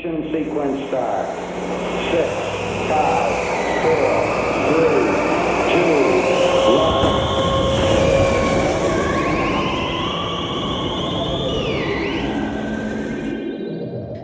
[0.00, 1.28] Ignition sequence start.
[2.10, 2.28] Six,
[2.88, 3.32] five,
[3.82, 4.10] four,
[4.72, 4.96] three,
[5.72, 5.94] two,
[6.72, 7.04] one.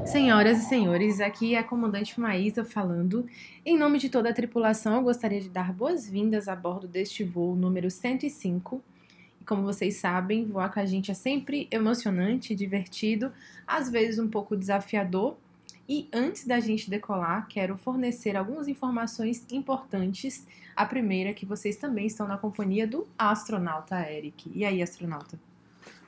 [0.06, 3.26] Senhoras e senhores, aqui é a comandante Maísa falando.
[3.64, 7.54] Em nome de toda a tripulação, eu gostaria de dar boas-vindas a bordo deste voo
[7.54, 8.82] número 105.
[9.42, 13.30] E como vocês sabem, voar com a gente é sempre emocionante, divertido,
[13.66, 15.36] às vezes um pouco desafiador.
[15.88, 20.46] E antes da gente decolar, quero fornecer algumas informações importantes.
[20.74, 24.50] A primeira é que vocês também estão na companhia do astronauta Eric.
[24.54, 25.38] E aí, astronauta?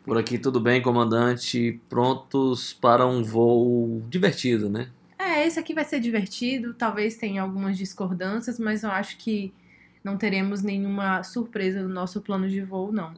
[0.04, 1.80] Por aqui tudo bem, comandante?
[1.88, 4.88] Prontos para um voo divertido, né?
[5.18, 9.52] É, esse aqui vai ser divertido, talvez tenha algumas discordâncias, mas eu acho que
[10.02, 13.12] não teremos nenhuma surpresa no nosso plano de voo, não.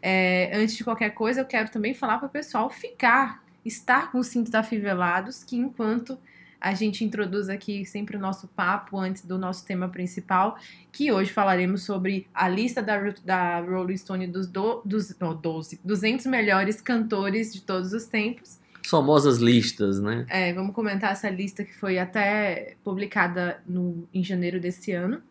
[0.00, 4.18] É, antes de qualquer coisa, eu quero também falar para o pessoal ficar, estar com
[4.18, 6.18] os cintos afivelados, que enquanto
[6.60, 10.58] a gente introduz aqui sempre o nosso papo antes do nosso tema principal,
[10.92, 15.80] que hoje falaremos sobre a lista da, da Rolling Stone dos, do, dos oh, 12,
[15.82, 18.58] 200 melhores cantores de todos os tempos.
[18.86, 20.26] Famosas listas, né?
[20.28, 25.22] É, vamos comentar essa lista que foi até publicada no, em janeiro desse ano.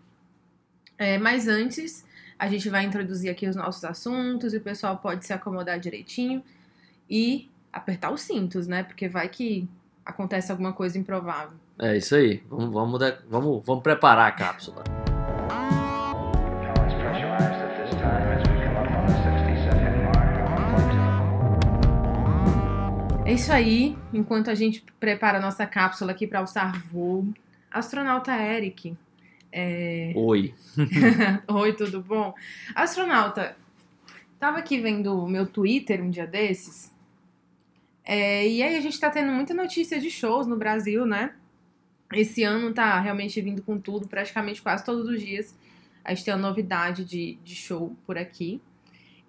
[0.98, 2.06] É, mas antes,
[2.38, 6.44] a gente vai introduzir aqui os nossos assuntos e o pessoal pode se acomodar direitinho
[7.10, 8.84] e apertar os cintos, né?
[8.84, 9.68] Porque vai que
[10.06, 11.58] acontece alguma coisa improvável.
[11.78, 12.44] É isso aí.
[12.50, 14.84] Vamos, vamos, vamos, vamos preparar a cápsula.
[15.50, 20.34] Now it's pressurized at this time as we come up on the 60 second mark
[20.44, 20.50] of
[23.24, 23.28] 1.2.
[23.28, 23.98] É isso aí.
[24.14, 27.28] Enquanto a gente prepara a nossa cápsula aqui para alçar voo,
[27.72, 28.98] astronauta Eric.
[29.52, 30.54] é, Oi.
[31.48, 32.34] Oi, tudo bom?
[32.76, 33.56] Astronauta,
[34.40, 36.92] tava aqui vendo o meu Twitter um dia desses.
[38.04, 41.34] É, e aí a gente tá tendo muita notícia de shows no Brasil, né?
[42.12, 45.56] Esse ano tá realmente vindo com tudo, praticamente quase todos os dias.
[46.04, 48.60] A gente tem uma novidade de, de show por aqui.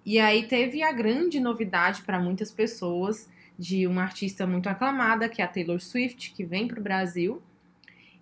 [0.03, 5.41] E aí teve a grande novidade para muitas pessoas de uma artista muito aclamada, que
[5.41, 7.41] é a Taylor Swift, que vem pro Brasil.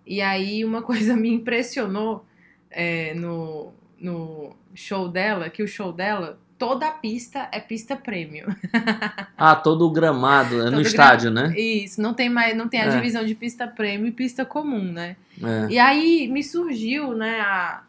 [0.06, 2.26] E aí uma coisa me impressionou
[2.70, 8.46] é, no, no show dela, que o show dela, toda a pista é pista premium.
[9.42, 11.58] Ah, todo o gramado, é no Todo estádio, né?
[11.58, 12.90] Isso, não tem mais, não tem a É.
[12.90, 15.16] divisão de pista premium e pista comum, né?
[15.42, 15.72] É.
[15.72, 17.82] E aí me surgiu, né, a,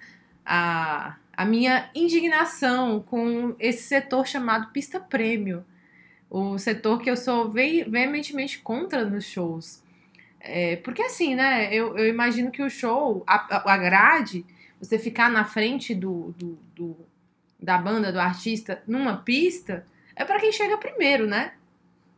[0.46, 5.62] a, a minha indignação com esse setor chamado pista premium.
[6.30, 9.84] O setor que eu sou ve veementemente contra nos shows.
[10.40, 14.46] É, porque assim, né, eu, eu imagino que o show, a, a grade,
[14.80, 17.11] você ficar na frente do, do, do-
[17.62, 19.86] da banda, do artista, numa pista,
[20.16, 21.54] é pra quem chega primeiro, né?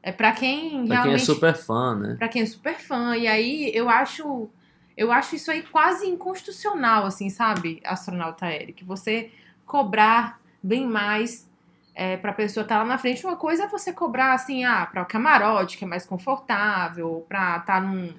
[0.02, 2.16] É pra quem Pra quem realmente é super fã, né?
[2.18, 3.16] Pra quem é super fã.
[3.16, 4.50] E aí eu acho
[4.96, 8.84] eu acho isso aí quase inconstitucional, assim, sabe, astronauta Eric?
[8.86, 9.31] Você
[9.66, 11.50] cobrar bem mais
[11.96, 13.25] é, pra pessoa estar lá na frente.
[13.25, 17.58] Uma coisa é você cobrar, assim, ah, pra o camarote, que é mais confortável, pra
[17.58, 18.14] estar num,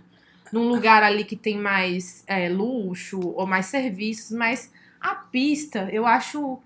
[0.52, 6.06] num lugar ali que tem mais é, luxo ou mais serviços, mas a pista, eu
[6.06, 6.58] acho.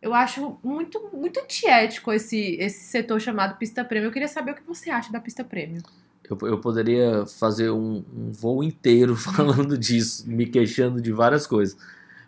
[0.00, 4.08] Eu acho muito, muito antiético esse, esse setor chamado pista premium.
[4.08, 5.82] Eu queria saber o que você acha da pista premium.
[6.28, 11.76] Eu, eu poderia fazer um, um voo inteiro falando disso, me queixando de várias coisas.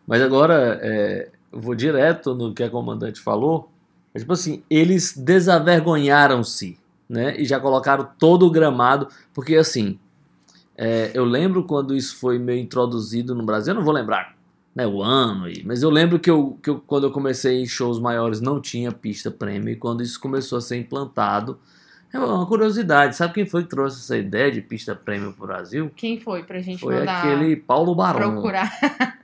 [0.07, 3.71] Mas agora é, eu vou direto no que a comandante falou.
[4.13, 6.77] É tipo assim, eles desavergonharam-se,
[7.09, 7.41] né?
[7.41, 9.97] E já colocaram todo o gramado, porque assim,
[10.77, 14.40] é, eu lembro quando isso foi meio introduzido no Brasil, eu não vou lembrar
[14.81, 17.67] né, o ano, aí, mas eu lembro que, eu, que eu, quando eu comecei em
[17.67, 21.59] shows maiores não tinha pista premium, e quando isso começou a ser implantado,
[22.13, 25.91] é uma curiosidade, sabe quem foi que trouxe essa ideia de pista premium pro Brasil?
[25.95, 28.33] Quem foi pra gente Foi mandar aquele Paulo Barão.
[28.33, 28.71] procurar?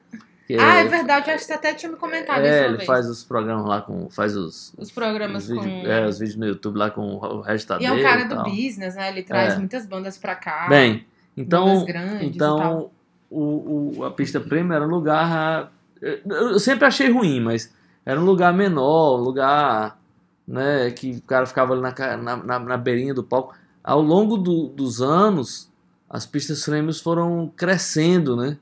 [0.61, 2.87] ah, é verdade, acho que você até tinha me comentado isso É, ele vez.
[2.87, 4.09] faz os programas lá com.
[4.11, 4.73] Faz os.
[4.79, 5.91] Os programas os vídeos, com.
[5.91, 8.43] É, os vídeos no YouTube lá com o resto E é um cara e do
[8.45, 9.09] business, né?
[9.09, 9.59] Ele traz É.
[9.59, 10.69] muitas bandas pra cá.
[10.69, 11.05] Bem,
[11.37, 11.67] então.
[11.67, 12.57] bandas grandes e tal.
[12.59, 12.91] Então,
[13.31, 15.73] o, o, a pista premium era um lugar.
[16.01, 16.21] Eu
[16.53, 17.73] eu sempre achei ruim, mas
[18.05, 19.99] era um lugar menor, um lugar
[20.47, 23.55] né, que o cara ficava ali na, na, na, na beirinha do palco.
[23.83, 25.71] Ao longo do- dos anos,
[26.09, 28.59] as pistas premiums foram crescendo, né?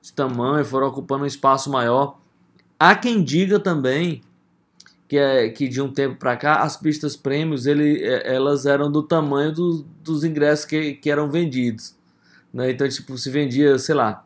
[0.00, 2.18] De tamanho, foram ocupando um espaço maior.
[2.78, 4.22] Há quem diga também
[5.08, 9.02] que, é, que de um tempo para cá as pistas prêmios é, elas eram do
[9.02, 11.95] tamanho do- dos ingressos que, que eram vendidos.
[12.56, 12.70] Né?
[12.70, 14.24] Então, tipo, se vendia, sei lá,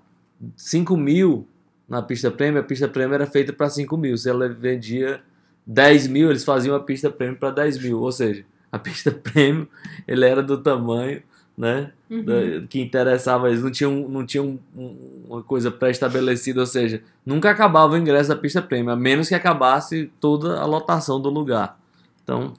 [0.56, 1.48] 5 mil
[1.88, 4.16] na pista prêmio, a pista prêmio era feita para 5 mil.
[4.16, 5.20] Se ela vendia
[5.66, 8.00] 10 mil, eles faziam a pista prêmio para 10 mil.
[8.00, 9.68] Ou seja, a pista prêmio
[10.06, 11.20] ele era do tamanho
[11.58, 11.92] né?
[12.08, 12.24] Uhum.
[12.24, 13.62] da- que interessava eles.
[13.62, 14.96] Não tinha, um- não tinha um- um-
[15.28, 19.34] uma coisa pré-estabelecida, ou seja, nunca acabava o ingresso da pista prêmio, a menos que
[19.34, 21.78] acabasse toda a lotação do lugar.
[22.22, 22.54] Então,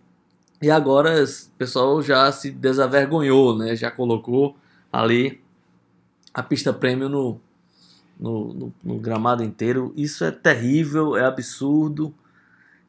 [0.61, 3.75] e agora o pessoal já se desavergonhou, né?
[3.75, 4.55] Já colocou
[4.93, 5.40] ali
[6.33, 7.39] a pista prêmio no,
[8.19, 9.93] no, no- no gramado inteiro.
[9.95, 12.13] Isso é terrível, é absurdo.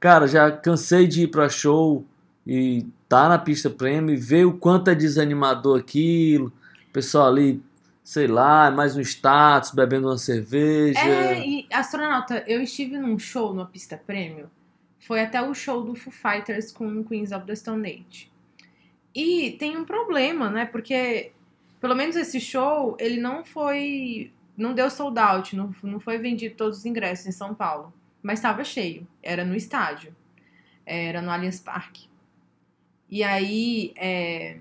[0.01, 2.05] Cara, já cansei de ir pra show
[2.47, 6.53] e tá na pista prêmio e ver o quanto é desanimador aquilo.
[6.93, 7.63] Pessoal ali,
[8.03, 10.99] sei lá, mais um status, bebendo uma cerveja.
[10.99, 14.51] É, e astronauta, eu estive num show na pista prêmio.
[14.99, 18.31] Foi até o show do Foo Fighters com Queens of the Stone Age.
[19.15, 20.65] E tem um problema, né?
[20.65, 21.33] Porque,
[21.83, 24.33] pelo menos esse show, ele não foi.
[24.57, 27.93] Não deu sold out, não, não foi vendido todos os ingressos em São Paulo.
[28.23, 29.05] Mas estava cheio.
[29.21, 30.15] Era no estádio.
[30.87, 32.09] Era no Allianz Parque.
[33.11, 34.59] E aí, é,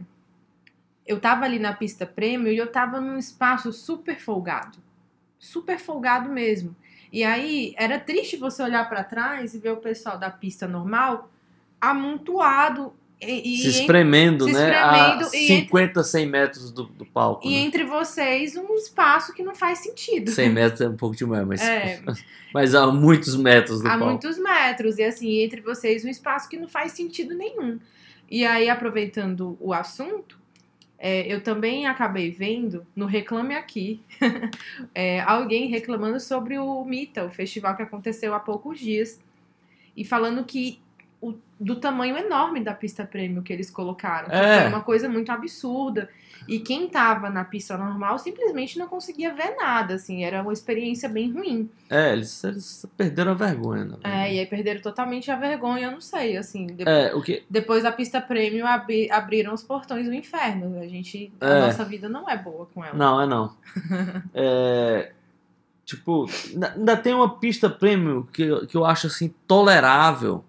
[1.06, 4.80] eu tava ali na pista prêmio e eu tava num espaço super folgado.
[5.38, 6.76] Super folgado mesmo.
[7.14, 11.30] E aí, era triste você olhar pra trás e ver o pessoal da pista normal
[11.80, 14.72] amontoado e, se espremendo, se né?
[14.72, 17.46] espremendo a e 50, 100 metros do, do palco.
[17.46, 17.58] e né?
[17.58, 20.32] entre vocês um espaço que não faz sentido.
[20.32, 22.02] 100 metros é um pouco demais, mas, É.
[22.54, 24.06] mas há muitos metros do Há palco.
[24.06, 24.98] muitos metros.
[24.98, 27.80] E assim, entre vocês um espaço que não faz sentido nenhum.
[28.30, 30.40] E aí, aproveitando o assunto,
[30.98, 34.02] é, eu também acabei vendo no Reclame Aqui
[34.96, 39.20] é, alguém reclamando sobre o Mita, o festival que aconteceu há poucos dias,
[39.98, 40.80] e falando que
[41.22, 44.30] o- do tamanho enorme da pista prêmio que eles colocaram.
[44.32, 44.62] É.
[44.62, 46.10] Foi uma coisa muito absurda.
[46.48, 51.08] E quem tava na pista normal simplesmente não conseguia ver nada, assim, era uma experiência
[51.08, 51.70] bem ruim.
[51.88, 53.86] É, eles, eles perderam a vergonha.
[53.86, 54.16] na verdade.
[54.16, 56.66] É, e aí perderam totalmente a vergonha, eu não sei, assim.
[56.66, 60.80] de- É, o que, Depois da pista prêmio, abri- abriram os portões do inferno.
[60.80, 61.32] A gente.
[61.40, 61.60] A É.
[61.62, 62.96] nossa vida não é boa com ela.
[62.98, 63.54] Não, é não.
[64.34, 65.12] É,
[65.86, 70.44] tipo, ainda- tem uma pista premium que, eu- que eu acho assim tolerável.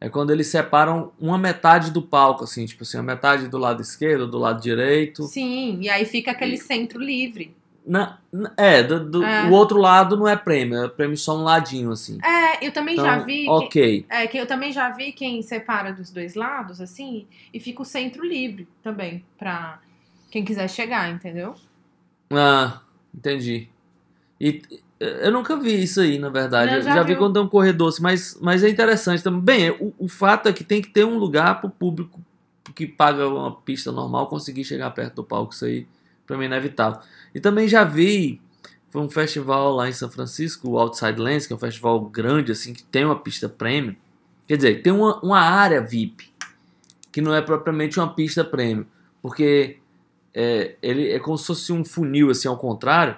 [0.00, 3.80] É quando eles separam uma metade do palco, assim, tipo assim, a metade do lado
[3.80, 5.22] esquerdo, do lado direito.
[5.24, 7.54] Sim, e aí fica aquele centro livre.
[7.84, 8.18] Na,
[8.56, 9.48] é, do, do- É.
[9.48, 12.18] o outro lado não é prêmio, é prêmio só um ladinho, assim.
[12.22, 13.44] É, eu também Então, já vi.
[13.44, 14.06] que- ok.
[14.08, 17.84] é, que eu também já vi quem separa dos dois lados, assim, e fica o
[17.84, 19.80] centro livre também, pra
[20.30, 21.54] quem quiser chegar, entendeu?
[22.30, 22.80] Ah,
[23.14, 23.68] entendi.
[24.40, 24.60] E
[24.98, 26.74] eu nunca vi isso aí, na verdade.
[26.74, 29.42] Eu já já vi quando tem um corredor, assim, mas, mas é interessante também.
[29.42, 32.20] Bem, o, o fato é que tem que ter um lugar para o público
[32.74, 35.52] que paga uma pista normal conseguir chegar perto do palco.
[35.52, 35.86] Isso aí,
[36.26, 37.00] para mim, é inevitável.
[37.34, 38.40] E também já vi,
[38.88, 42.52] foi um festival lá em São Francisco, o Outside Lands, que é um festival grande,
[42.52, 43.94] assim, que tem uma pista premium.
[44.48, 46.32] Quer dizer, tem uma, uma área VIP,
[47.12, 48.86] que não é propriamente uma pista premium.
[49.20, 49.78] Porque
[50.32, 53.16] é, ele é como se fosse um funil, assim, ao contrário,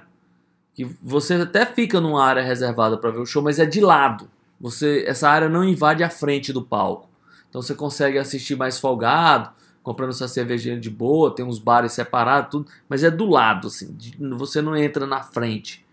[0.79, 4.31] que você até fica numa área reservada para ver o show, mas é de lado.
[4.61, 7.09] Você, essa área não invade a frente do palco.
[7.51, 9.51] Então você consegue assistir mais folgado,
[9.83, 13.97] comprando sua cervejinha de boa, tem uns bares separados, tudo, mas é do lado, assim,
[14.37, 15.85] você não entra na frente,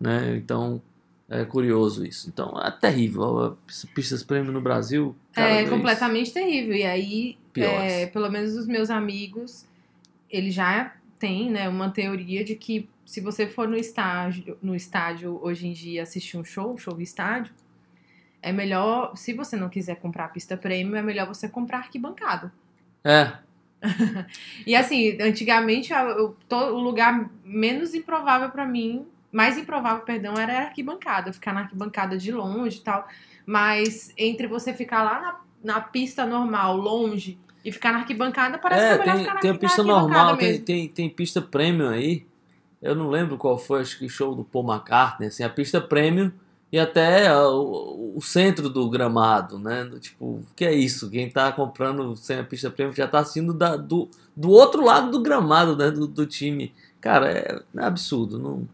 [0.00, 0.34] né?
[0.38, 0.80] Então
[1.28, 2.30] é curioso isso.
[2.30, 3.58] Então é terrível.
[3.68, 6.74] As Pistas prêmio no Brasil é vez completamente terrível.
[6.74, 9.66] E aí, é, pelo menos os meus amigos,
[10.30, 15.38] eles já têm, né, uma teoria de que se você for no estádio, no estádio
[15.42, 17.52] hoje em dia assistir um show, show de estádio,
[18.40, 22.52] é melhor, se você não quiser comprar a pista premium, é melhor você comprar arquibancada.
[23.04, 23.32] É,
[24.66, 30.58] E assim, antigamente eu- to- o lugar menos improvável pra mim, mais improvável, perdão, era
[30.58, 33.08] a arquibancada, ficar na arquibancada de longe e tal.
[33.46, 38.84] Mas entre você ficar lá na, na pista normal, longe, e ficar na arquibancada, parece
[38.84, 41.10] É, que é melhor tem, ficar na, tem a na pista normal, tem, tem, tem
[41.10, 42.26] pista premium aí.
[42.82, 46.32] Eu não lembro qual foi, acho que show do Paul McCartney, assim, a pista premium
[46.72, 49.88] e até o, o centro do gramado, né?
[50.00, 51.10] Tipo, o que é isso?
[51.10, 55.10] Quem tá comprando sem a pista premium já tá assistindo da, do, do outro lado
[55.10, 55.90] do gramado, né?
[55.90, 56.74] Do, do time.
[57.00, 58.38] Cara, é, é absurdo.
[58.38, 58.66] Não,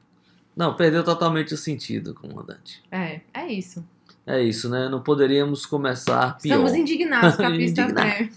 [0.57, 2.83] não, perdeu totalmente o sentido, comandante.
[2.91, 3.85] É, é isso.
[4.25, 4.89] É isso, né?
[4.89, 6.55] Não poderíamos começar pior.
[6.55, 8.31] Estamos indignados com a pista premium.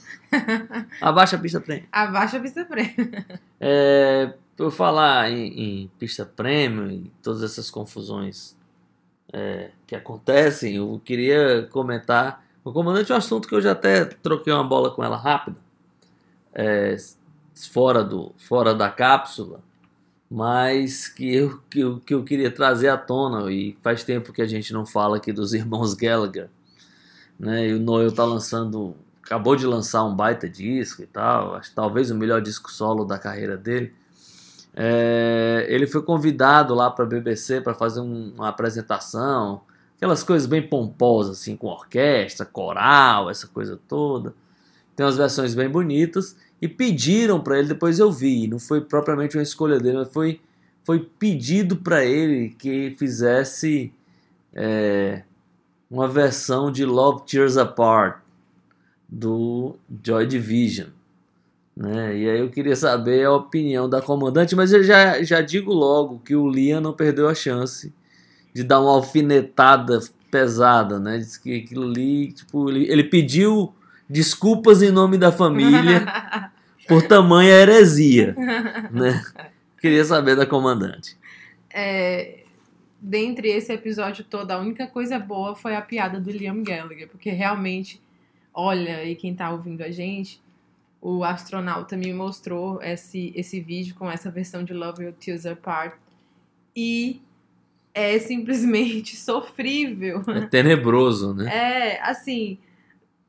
[1.02, 1.86] Abaixa a pista premium.
[1.92, 3.12] Abaixa a pista premium.
[3.60, 8.56] É, por falar em, em pista premium e todas essas confusões
[9.34, 14.06] é, que acontecem, eu queria comentar com o comandante um assunto que eu já até
[14.06, 15.58] troquei uma bola com ela rápida,
[16.54, 16.96] é,
[17.72, 19.62] fora, do, fora da cápsula,
[20.30, 24.44] mas que eu, que, eu, que eu queria trazer à tona, e faz tempo que
[24.44, 26.52] a gente não fala aqui dos irmãos Gallagher,
[27.40, 27.70] né?
[27.70, 32.12] E o Noel tá lançando acabou de lançar um baita disco e tal, acho talvez
[32.12, 34.00] o melhor disco solo da carreira dele.
[34.74, 39.62] É, ele foi convidado lá para a BBC para fazer um- uma apresentação,
[39.98, 44.34] aquelas coisas bem pomposas, assim, com orquestra, coral, essa coisa toda.
[44.96, 49.38] Tem umas versões bem bonitas e pediram para ele, depois eu vi, não foi propriamente
[49.38, 50.40] uma escolha dele, mas foi,
[50.84, 53.94] foi pedido para ele que fizesse
[54.54, 55.24] é,
[55.90, 58.20] uma versão de Love Tears Apart
[59.10, 60.90] do Joy Division.
[61.76, 62.18] Né?
[62.18, 66.20] E aí eu queria saber a opinião da comandante, mas eu já, já digo logo
[66.20, 67.94] que o Liam não perdeu a chance
[68.54, 70.00] de dar uma alfinetada
[70.30, 71.18] pesada, né?
[71.18, 73.74] Diz que aquilo ali, tipo, ele, ele pediu
[74.10, 76.06] desculpas em nome da família
[76.88, 78.36] por tamanha heresia,
[78.92, 79.24] né?
[79.80, 81.18] Queria saber da comandante.
[81.74, 82.44] É,
[83.00, 87.30] dentre esse episódio todo, a única coisa boa foi a piada do Liam Gallagher, porque
[87.32, 88.02] realmente,
[88.54, 90.41] olha, e quem tá ouvindo a gente,
[91.02, 95.96] o astronauta me mostrou esse, esse vídeo com essa versão de Love Your Tears Apart
[96.76, 97.22] e
[97.94, 100.22] é simplesmente sofrível.
[100.28, 101.52] É tenebroso, né?
[101.54, 102.58] É, assim,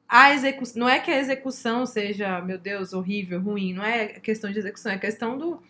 [0.08, 0.80] a execução.
[0.80, 3.72] Não é que a execução seja, meu Deus, horrível, ruim.
[3.72, 5.60] Não é questão de execução, é questão do,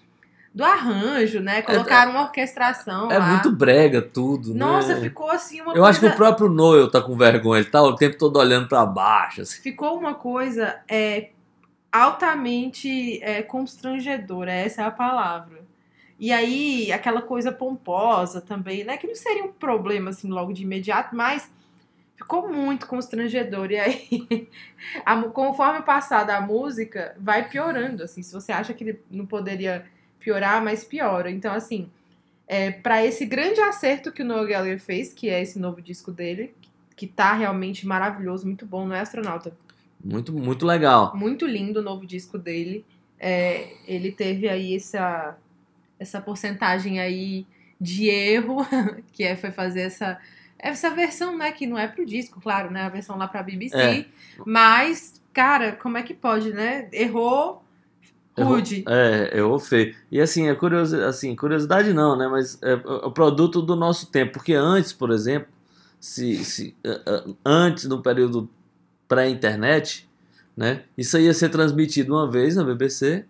[0.53, 1.63] do arranjo, né?
[1.63, 3.27] Colocaram uma orquestração É lá.
[3.35, 5.01] muito brega tudo, Nossa, né?
[5.01, 5.89] ficou assim uma Eu coisa.
[5.89, 8.85] acho que o próprio Noel tá com vergonha, ele tá o tempo todo olhando pra
[8.85, 9.63] baixo, assim.
[9.63, 11.31] Ficou uma coisa é,
[11.93, 15.63] altamente é, constrangedora, essa é a palavra.
[16.19, 18.97] E aí, aquela coisa pomposa também, né?
[18.97, 21.51] Que não seria um problema, assim, logo de imediato, mas
[22.15, 23.71] ficou muito constrangedor.
[23.73, 24.49] E aí,
[25.05, 28.23] a conforme passada a música, vai piorando, assim.
[28.23, 29.85] Se você acha que ele não poderia
[30.21, 31.31] piorar, mas piora.
[31.31, 31.91] Então, assim,
[32.47, 36.13] é, para esse grande acerto que o Noel Gallagher fez, que é esse novo disco
[36.13, 36.55] dele,
[36.95, 39.53] que tá realmente maravilhoso, muito bom, não é, astronauta?
[40.05, 41.17] Muito, muito legal.
[41.17, 42.85] Muito lindo o novo disco dele.
[43.19, 45.37] É, ele teve aí essa,
[45.99, 47.47] essa porcentagem aí
[47.81, 48.59] de erro,
[49.13, 50.19] que é, foi fazer essa,
[50.59, 51.53] essa versão, né?
[51.53, 52.83] Que não é pro disco, claro, né?
[52.83, 53.77] A versão lá pra BBC.
[53.77, 54.07] É.
[54.45, 56.89] Mas, cara, como é que pode, né?
[56.93, 57.63] Errou
[58.37, 58.85] Errou- rude.
[58.89, 59.95] É, errou feio.
[60.11, 62.27] E assim, é curioso, assim, curiosidade não, né?
[62.29, 64.33] Mas é o produto do nosso tempo.
[64.33, 65.49] Porque antes, por exemplo,
[66.01, 66.75] se, se
[67.45, 68.49] antes do período
[69.17, 70.09] pré-internet,
[70.57, 70.83] né?
[70.97, 73.25] Isso aí ia ser transmitido uma vez na BBC,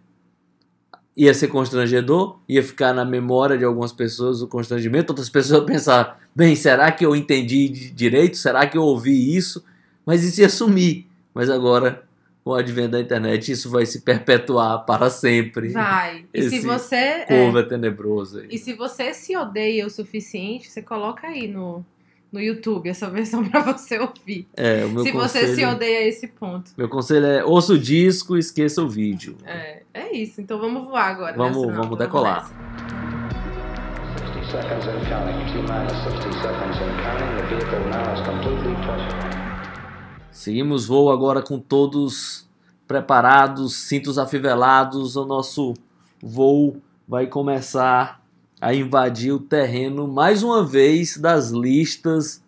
[1.16, 5.66] ia ser constrangedor, ia ficar na memória de algumas pessoas o constrangimento, outras pessoas iam
[5.66, 8.36] pensar, bem, será que eu entendi di- direito?
[8.36, 9.62] Será que eu ouvi isso?
[10.06, 11.06] Mas isso ia sumir.
[11.34, 12.02] Mas agora,
[12.44, 15.68] com o advento da internet, isso vai se perpetuar para sempre.
[15.70, 16.24] Vai.
[16.32, 16.94] E se Esse você.
[16.96, 18.48] é, Povo é tenebroso aí.
[18.50, 21.84] E se você se odeia o suficiente, você coloca aí no,
[22.32, 24.48] no YouTube essa versão pra você ouvir.
[24.56, 26.70] É, o meu se conselho, você se odeia a esse ponto.
[26.76, 29.36] Meu conselho é ouça o disco e esqueça o vídeo.
[29.44, 30.40] É, é isso.
[30.40, 31.36] Então vamos voar agora.
[31.36, 32.42] Vamos- né, vamos decolar.
[32.50, 33.12] nessa.
[34.50, 35.46] 60 seconds and counting.
[35.46, 37.36] T minus 60 seconds and counting.
[37.36, 39.22] The vehicle now is completely touched.
[40.30, 42.48] Seguimos voo agora com todos
[42.88, 45.16] preparados, cintos afivelados.
[45.16, 45.74] O nosso
[46.22, 48.21] voo vai começar
[48.62, 52.40] a invadir o terreno mais uma vez das listas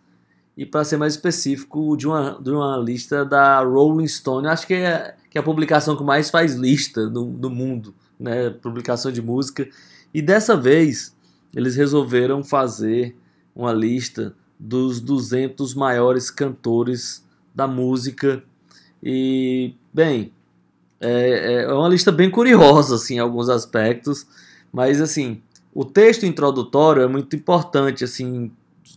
[0.57, 4.47] e para ser mais específico de uma, de uma lista da Rolling Stone.
[4.47, 8.49] Acho que é, que é a publicação que mais faz lista do, do mundo, né?
[8.49, 9.69] Publicação de música.
[10.15, 11.17] E dessa vez
[11.53, 13.17] eles resolveram fazer
[13.53, 18.41] uma lista dos 200 maiores cantores da música.
[19.03, 20.33] E, bem,
[21.01, 24.25] é, é uma lista bem curiosa, assim, em alguns aspectos.
[24.73, 25.43] Mas, assim,
[25.75, 28.53] o texto introdutório é muito importante, assim,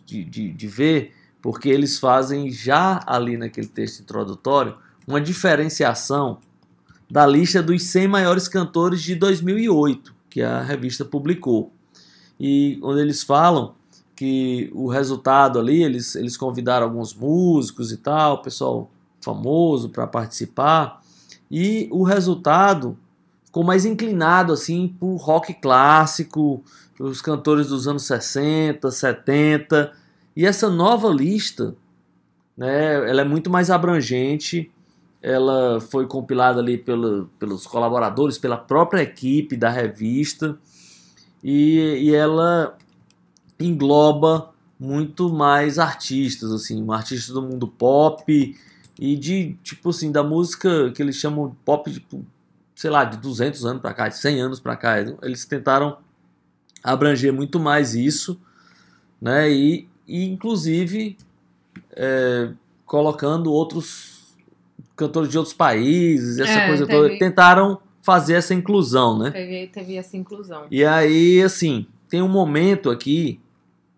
[0.06, 4.76] de, de, de ver, porque eles fazem já ali naquele texto introdutório
[5.08, 6.40] uma diferenciação
[7.10, 11.72] da lista dos 100 maiores cantores de 2008, que a revista publicou.
[12.40, 13.74] E onde eles falam
[14.16, 18.92] que o resultado ali, eles, eles convidaram alguns músicos e tal, pessoal
[19.22, 21.02] famoso para participar,
[21.50, 22.98] e o resultado
[23.48, 26.64] ficou mais inclinado assim por rock clássico,
[27.00, 29.92] os cantores dos anos 60, 70,
[30.36, 31.76] e essa nova lista,
[32.56, 34.72] né, ela é muito mais abrangente,
[35.22, 40.58] ela foi compilada ali pelo, pelos colaboradores, pela própria equipe da revista,
[41.44, 42.78] e, e ela
[43.60, 48.56] engloba muito mais artistas, assim, artistas do mundo pop
[49.00, 52.26] e de, tipo assim, da música que eles chamam pop, tipo,
[52.78, 55.00] sei lá, de 200 anos para cá, de 100 anos para cá.
[55.24, 55.98] Eles tentaram
[56.84, 58.40] abranger muito mais isso,
[59.20, 61.18] né, e, e inclusive
[61.92, 62.52] é,
[62.86, 64.36] colocando outros
[64.96, 67.18] cantores de outros países, essa É, coisa teve- toda.
[67.20, 69.32] Tentaram fazer essa inclusão, né?
[69.32, 70.66] Teve, teve essa inclusão.
[70.72, 73.40] E aí, assim, tem um momento aqui,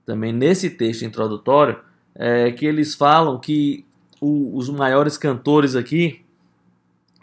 [0.06, 1.80] também nesse texto introdutório,
[2.16, 3.86] é, que eles falam que
[4.22, 6.22] o- os maiores cantores aqui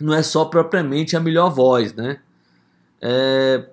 [0.00, 2.20] não é só propriamente a melhor voz, né?
[3.00, 3.68] É,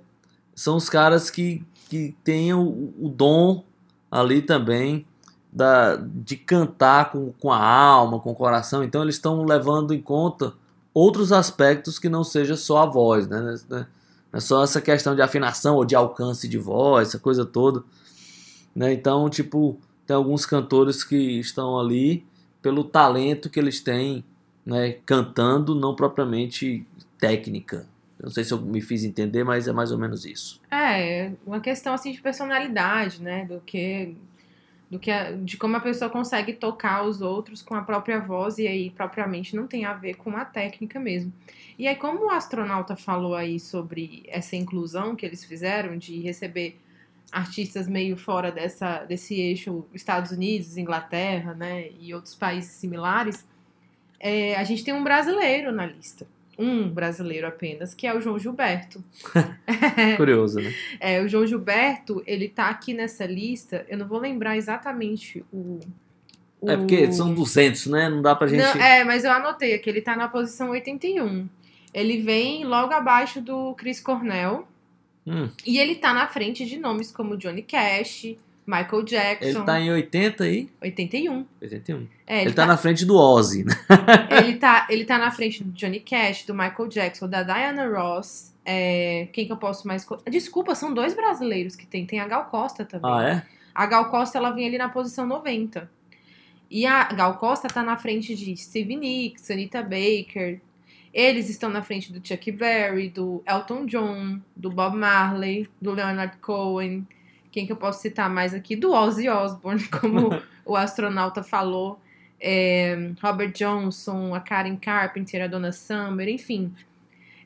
[0.56, 3.63] são os caras que, que têm o, o dom
[4.12, 5.06] ali também
[5.51, 8.84] da, de cantar com, com a alma, com o coração.
[8.84, 10.53] Então eles estão levando em conta
[10.94, 13.56] outros aspectos que não seja só a voz, né?
[13.70, 13.86] Não
[14.32, 17.84] é só essa questão de afinação ou de alcance de voz, essa coisa toda.
[18.75, 18.92] Né?
[18.94, 22.25] Então, tipo, tem alguns cantores que estão ali
[22.62, 24.25] pelo talento que eles têm
[24.65, 26.86] né, cantando, não propriamente
[27.20, 27.86] técnica.
[28.22, 30.62] Não sei se eu me fiz entender, mas é mais ou menos isso.
[30.72, 33.46] É, uma questão assim de personalidade, né?
[33.46, 34.15] Do que
[34.89, 38.60] do que a- de como a pessoa consegue tocar os outros com a própria voz
[38.60, 41.34] e aí propriamente não tem a ver com a técnica mesmo.
[41.79, 46.79] E aí como o astronauta falou aí sobre essa inclusão que eles fizeram de receber
[47.32, 53.43] artistas meio fora dessa desse eixo Estados Unidos, Inglaterra, né, e outros países similares,
[54.25, 56.25] é, a gente tem um brasileiro na lista.
[56.58, 59.03] Um brasileiro apenas, que é o João Gilberto.
[60.15, 60.74] Curioso, né?
[60.98, 65.82] É, o João Gilberto, ele tá aqui nessa lista, eu não vou lembrar exatamente o.
[66.62, 66.70] o...
[66.70, 68.08] É porque são 200, né?
[68.08, 68.62] Não dá pra gente.
[68.62, 71.50] Não, é, mas eu anotei aqui, ele tá na posição 81.
[71.94, 74.65] Ele vem logo abaixo do Chris Cornell.
[75.27, 79.48] Hum, E ele tá na frente de nomes como Johnny Cash, Michael Jackson.
[79.50, 80.70] ele tá em 80 aí?
[80.82, 81.46] 81.
[81.62, 82.08] 81.
[82.25, 83.74] É, Ele, tá, na frente do Ozzy, né?
[84.32, 88.53] ele, tá, ele tá na frente do Johnny Cash, do Michael Jackson, da Diana Ross.
[88.65, 90.08] é, quem que eu posso mais.
[90.29, 92.05] Desculpa, são dois brasileiros que tem.
[92.05, 93.12] Tem a Gal Costa também.
[93.12, 93.43] Ah, é?
[93.75, 95.89] A Gal Costa ela vem ali na posição 90.
[96.72, 100.60] E a Gal Costa tá na frente de Stevie Nicks, Anita Baker.
[101.13, 106.38] Eles estão na frente do Chuck Berry, do Elton John, do Bob Marley, do Leonard
[106.38, 107.05] Cohen.
[107.54, 108.76] Quem que eu posso citar mais aqui?
[108.76, 110.30] Do Ozzy Osbourne, como
[110.66, 112.00] o astronauta falou.
[112.42, 116.74] É, Robert Johnson, a Karen Carpenter, a Donna Summer, enfim.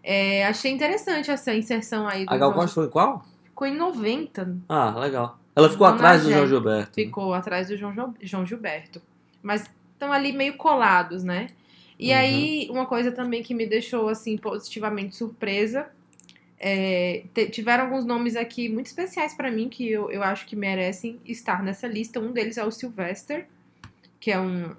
[0.03, 3.23] É, achei interessante essa inserção aí do A Gal Costa foi qual?
[3.43, 5.37] Ficou em 90, Ah, legal.
[5.55, 6.47] Ela ficou atrás do João.
[6.47, 6.93] Gilberto.
[6.95, 9.01] ficou atrás do João, João Gilberto.
[9.43, 11.47] Mas estão ali meio colados, né?
[11.99, 12.17] E Uhum.
[12.17, 15.87] aí, uma coisa também que me deixou, assim, positivamente surpresa.
[16.59, 21.19] É, tiveram alguns nomes aqui muito especiais pra mim que eu, eu acho que merecem
[21.25, 22.19] estar nessa lista.
[22.19, 23.47] Um deles é o Sylvester,
[24.19, 24.75] que é um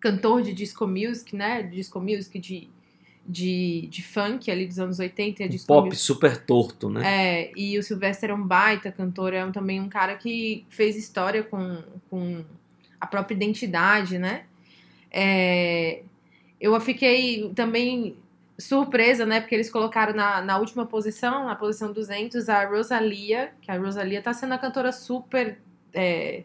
[0.00, 1.62] cantor de disco music, né?
[1.62, 2.68] De disco music de,
[3.26, 6.00] de, de funk ali dos anos 80 e Um disco pop music.
[6.02, 7.02] super torto, né?
[7.04, 10.94] É, e o Sylvester é um baita cantor, é um- também um cara que fez
[10.96, 12.44] história com, com
[13.00, 14.44] a própria identidade, né?
[15.10, 16.02] É,
[16.60, 18.16] eu fiquei também
[18.58, 19.40] surpresa, né?
[19.40, 24.20] Porque eles colocaram na, na última posição, na posição 200, a Rosalia, que a Rosalia
[24.20, 25.58] tá sendo a cantora super
[25.94, 26.42] é,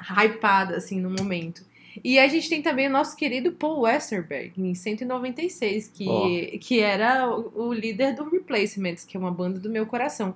[0.00, 1.64] hypada, assim, no momento.
[2.02, 6.58] E a gente tem também o nosso querido Paul Westerberg, em 196, que, Ó.
[6.60, 10.34] que era o, o líder do Replacements, que é uma banda do meu coração.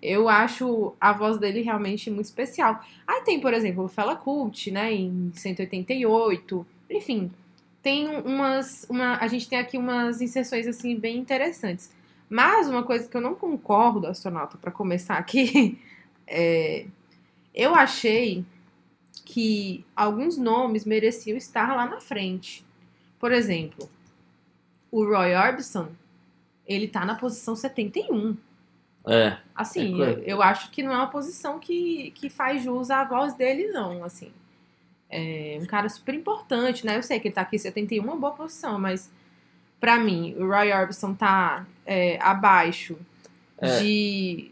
[0.00, 2.82] Eu acho a voz dele realmente muito especial.
[3.06, 6.66] Aí tem, por exemplo, o Fela Cult, né, em 188.
[6.90, 7.30] Enfim,
[7.84, 8.86] tem umas.
[8.88, 11.92] Uma, a gente tem aqui umas inserções assim bem interessantes.
[12.28, 15.78] Mas uma coisa que eu não concordo, astronauta, para começar aqui,
[16.26, 16.86] é,
[17.54, 18.44] eu achei
[19.24, 22.64] que alguns nomes mereciam estar lá na frente.
[23.18, 23.88] Por exemplo,
[24.90, 25.88] o Roy Orbison,
[26.66, 28.36] ele tá na posição 71.
[29.06, 29.36] É.
[29.54, 30.20] Assim, É coisa.
[30.20, 33.68] eu, eu acho que não é uma posição que, que faz jus à voz dele,
[33.68, 34.32] não, assim.
[35.16, 36.96] É um cara super importante, né?
[36.96, 39.10] Eu sei que ele tá aqui em 71, uma boa posição, mas
[39.80, 42.96] pra mim, o Roy Orbison tá é, abaixo
[43.58, 43.78] É.
[43.80, 44.50] de,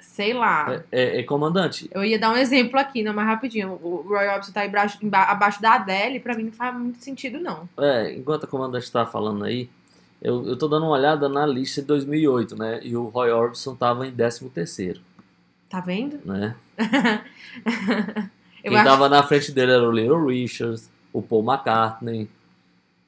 [0.00, 1.90] sei lá, É, é comandante.
[1.92, 3.78] eu ia dar um exemplo aqui, não, mais rapidinho.
[3.82, 7.68] O Roy Orbison tá emba- abaixo da Adele, pra mim não faz muito sentido, não.
[7.76, 9.68] É, enquanto a comandante tá falando aí,
[10.22, 12.80] eu, eu tô dando uma olhada na lista de 2008, né?
[12.82, 15.00] E o Roy Orbison tava em 13 terceiro,
[15.68, 16.18] Tá vendo?
[16.24, 16.54] né?
[18.66, 22.28] eu Quem acho tava na frente dele era o Little Richards, o Paul McCartney,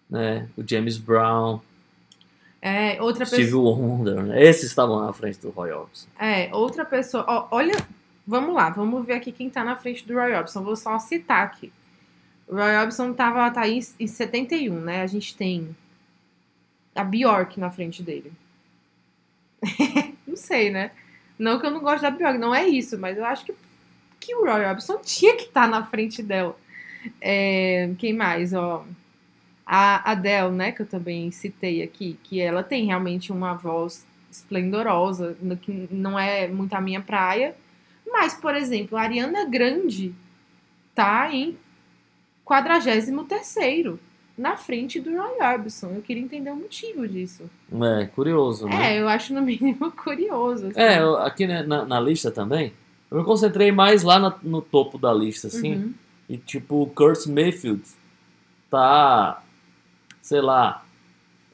[0.09, 0.49] né?
[0.57, 1.61] O James Brown,
[2.61, 3.77] é, outra Steve pessoa.
[3.77, 4.42] Wonder, né?
[4.42, 6.09] Esses estavam na frente do Roy Orbison.
[6.18, 7.25] É, outra pessoa.
[7.27, 7.77] ó, olha,
[8.27, 10.62] vamos lá, vamos ver aqui quem tá na frente do Roy Orbison.
[10.62, 11.73] Vou só citar aqui.
[12.47, 15.03] O Roy Orbison tava, tá aí em 71, né?
[15.03, 15.75] A gente tem
[16.94, 18.33] a Bjork na frente dele.
[20.27, 20.90] não sei, né?
[21.38, 23.55] Não que eu não gosto da Bjork, não é isso, mas eu acho que,
[24.29, 26.55] que o Roy Orbison tinha que estar na frente dela.
[27.19, 28.85] É, quem mais, ó?
[29.64, 35.35] A Adele, né, que eu também citei aqui, que ela tem realmente uma voz esplendorosa,
[35.62, 37.55] que não é muito a minha praia.
[38.07, 40.14] Mas, por exemplo, a Ariana Grande
[40.95, 41.57] tá em
[42.47, 43.99] 43º,
[44.37, 45.93] na frente do Roy Orbison.
[45.95, 47.49] Eu queria entender o motivo disso.
[48.01, 48.97] É, curioso, né?
[48.97, 50.67] É, eu acho no mínimo curioso.
[50.67, 50.81] assim.
[50.81, 52.73] É, aqui né, na, na lista também,
[53.11, 55.75] eu me concentrei mais lá na- no topo da lista, assim.
[55.77, 55.94] Uhum.
[56.29, 57.83] E tipo, o Kurt Mayfield
[58.71, 59.42] tá,
[60.21, 60.85] sei lá,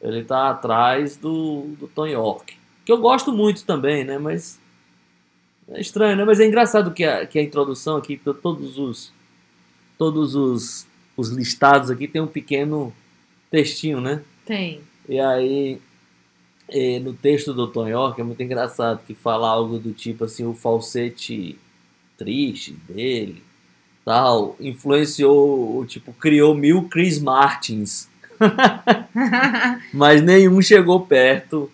[0.03, 2.57] ele tá atrás do, do Tom York.
[2.85, 4.19] Que eu gosto muito também, né?
[4.19, 4.59] Mas
[5.69, 6.25] é estranho, né?
[6.25, 9.13] Mas é engraçado que a, que a introdução aqui, to- todos os
[9.97, 10.87] todos os,
[11.17, 12.93] os listados aqui tem um pequeno
[13.51, 14.23] textinho, né?
[14.45, 14.81] Tem.
[15.09, 15.81] E aí,
[16.69, 20.45] eh, no texto do Tom York é muito engraçado que fala algo do tipo assim,
[20.45, 21.59] o falsete
[22.17, 23.43] triste dele,
[24.05, 28.09] tal, influenciou, o tipo, criou mil Chris Martins,
[29.93, 31.71] mas nenhum chegou perto,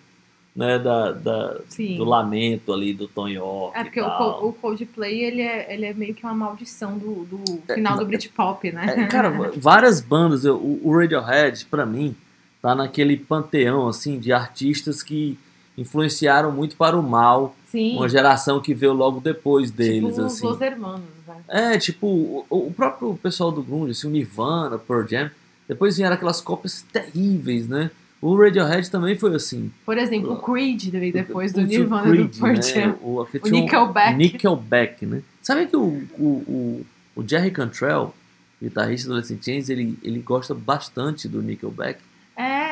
[0.55, 1.57] né, da, da-
[1.97, 4.05] do lamento ali do Tom York É porque o,
[4.49, 8.71] o Coldplay, ele é, ele é meio que uma maldição do, do final do Britpop,
[8.71, 8.93] né?
[8.97, 12.15] É, cara, várias bandas, eu- o, Radiohead, pra mim,
[12.61, 15.37] tá naquele panteão, assim, de artistas que
[15.77, 20.47] influenciaram muito para o mal Sim, uma geração que veio logo depois deles, tipo assim.
[20.47, 21.41] os Hermanos, né?
[21.47, 25.31] É, tipo, o, o próprio pessoal do grunge, assim, o Nirvana, Pearl Jam,
[25.67, 27.89] depois vieram aquelas cópias terríveis, né?
[28.21, 29.71] O Radiohead também foi assim.
[29.83, 32.61] Por exemplo, o Creed veio depois do Nirvana Creed, do Pearl né?
[32.61, 32.95] Jam.
[33.01, 34.17] O, O Nickelback.
[34.17, 35.23] Nickelback, né?
[35.41, 38.13] Sabe que o, o, o, o Jerry Cantrell,
[38.61, 41.99] guitarrista do Alice in Chains, ele, ele gosta bastante do Nickelback.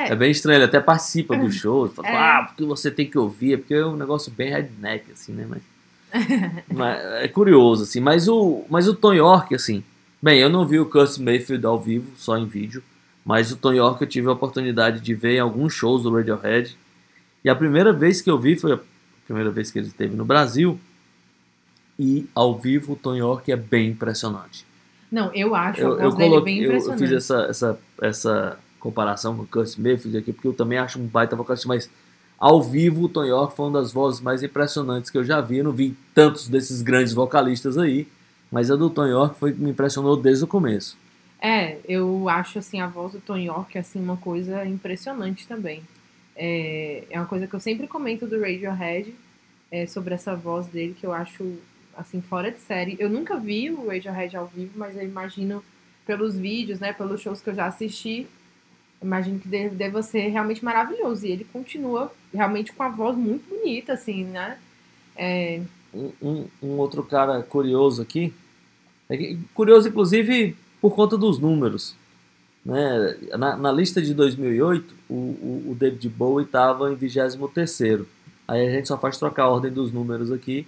[0.07, 2.15] É É, bem estranho, ele até participa dos shows, fala, É.
[2.15, 5.45] ah, porque você tem que ouvir, é porque é um negócio bem redneck, assim, né?
[5.49, 5.61] Mas,
[6.73, 7.99] mas é curioso, assim.
[7.99, 9.83] Mas o, mas o Tom York, assim,
[10.21, 12.81] bem, eu não vi o Curtis Mayfield ao vivo, só em vídeo,
[13.25, 16.75] mas o Tom York eu tive a oportunidade de ver em alguns shows do Radiohead.
[17.43, 18.79] E a primeira vez que eu vi foi a
[19.25, 20.79] primeira vez que ele esteve no Brasil.
[21.97, 24.65] E ao vivo o Tom York é bem impressionante.
[25.11, 26.99] não, eu acho Eu, eu, coloquei, bem eu, eu impressionante.
[26.99, 31.05] fiz essa, essa, essa comparação com o Curtis Mayfield aqui, porque eu também acho um
[31.05, 31.89] baita vocalista, mas
[32.39, 35.57] ao vivo o Tom York foi uma das vozes mais impressionantes que eu já vi.
[35.57, 38.07] Eu não vi tantos desses grandes vocalistas aí,
[38.51, 40.97] mas a do Tom York foi me impressionou desde o começo.
[41.41, 45.83] É, eu acho assim a voz do Tom York assim uma coisa impressionante também.
[46.35, 49.13] É, é uma coisa que eu sempre comento do Radiohead
[49.71, 51.57] é, sobre essa voz dele que eu acho
[51.95, 52.95] assim fora de série.
[52.99, 55.63] Eu nunca vi o Radiohead ao vivo, mas eu imagino
[56.05, 58.25] pelos vídeos, né, pelos shows que eu já assisti,
[59.01, 61.25] imagino que deve, ser realmente maravilhoso.
[61.25, 64.57] E ele continua realmente com a voz muito bonita, assim, né?
[65.15, 65.61] É,
[65.93, 68.31] Um, um, um outro cara curioso aqui,
[69.09, 71.95] é curioso inclusive por conta dos números.
[72.63, 73.17] Né?
[73.37, 78.05] Na, na lista de 2008, o, o, o David Bowie estava em 23º.
[78.47, 80.67] Aí a gente só faz trocar a ordem dos números aqui.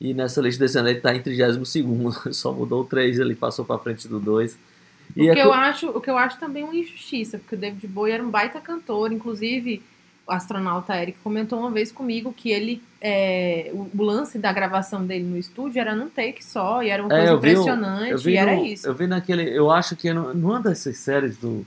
[0.00, 2.32] E nessa lista desse ano ele está em 32º.
[2.34, 4.58] Só mudou o 3, ele passou para frente do 2.
[5.16, 7.58] O E que, é eu acho, o que eu acho também uma injustiça, porque o
[7.58, 9.82] David Bowie era um baita cantor, inclusive
[10.26, 15.24] o astronauta Eric comentou uma vez comigo que ele é, o, lance da gravação dele
[15.24, 18.18] no estúdio era num take só, e era uma É, coisa eu vi impressionante, eu
[18.18, 18.86] vi e era no- isso.
[18.86, 19.42] Eu vi naquele.
[19.50, 21.66] Eu acho que no- numa dessas séries do.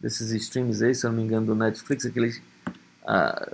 [0.00, 2.40] Desses streams aí, se eu não me engano, do Netflix, aquele.
[3.04, 3.48] A,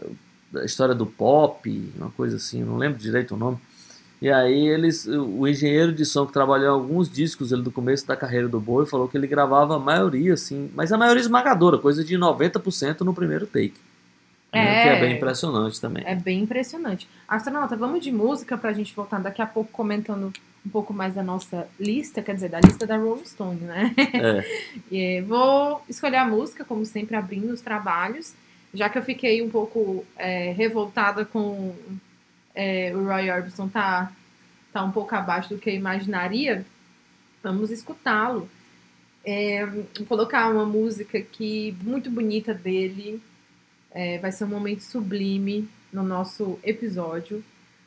[0.57, 3.59] a história do pop, uma coisa assim, não lembro direito o nome.
[4.21, 5.07] E aí eles.
[5.07, 8.89] O engenheiro de som que trabalhou alguns discos ele, do começo da carreira do Bowie
[8.89, 13.15] falou que ele gravava a maioria, assim, mas a maioria esmagadora, coisa de 90% no
[13.15, 13.75] primeiro take.
[14.53, 14.83] né, É.
[14.83, 16.03] Que é bem impressionante também.
[16.07, 17.09] É bem impressionante.
[17.29, 20.33] Astronauta, vamos de música pra gente voltar daqui a pouco comentando
[20.67, 23.95] um pouco mais da nossa lista, quer dizer, da lista da Rolling Stone, né?
[24.15, 24.45] É.
[24.91, 28.35] E vou escolher a música, como sempre, abrindo os trabalhos.
[28.75, 31.75] Já que eu fiquei um pouco é, revoltada com
[32.59, 34.11] é, o Roy Orbison tá,
[34.73, 36.67] tá um pouco abaixo do que eu imaginaria,
[37.41, 38.51] vamos escutá-lo.
[39.25, 43.23] É, vou colocar uma música que muito bonita dele.
[43.93, 47.45] É, vai ser um momento sublime no nosso episódio.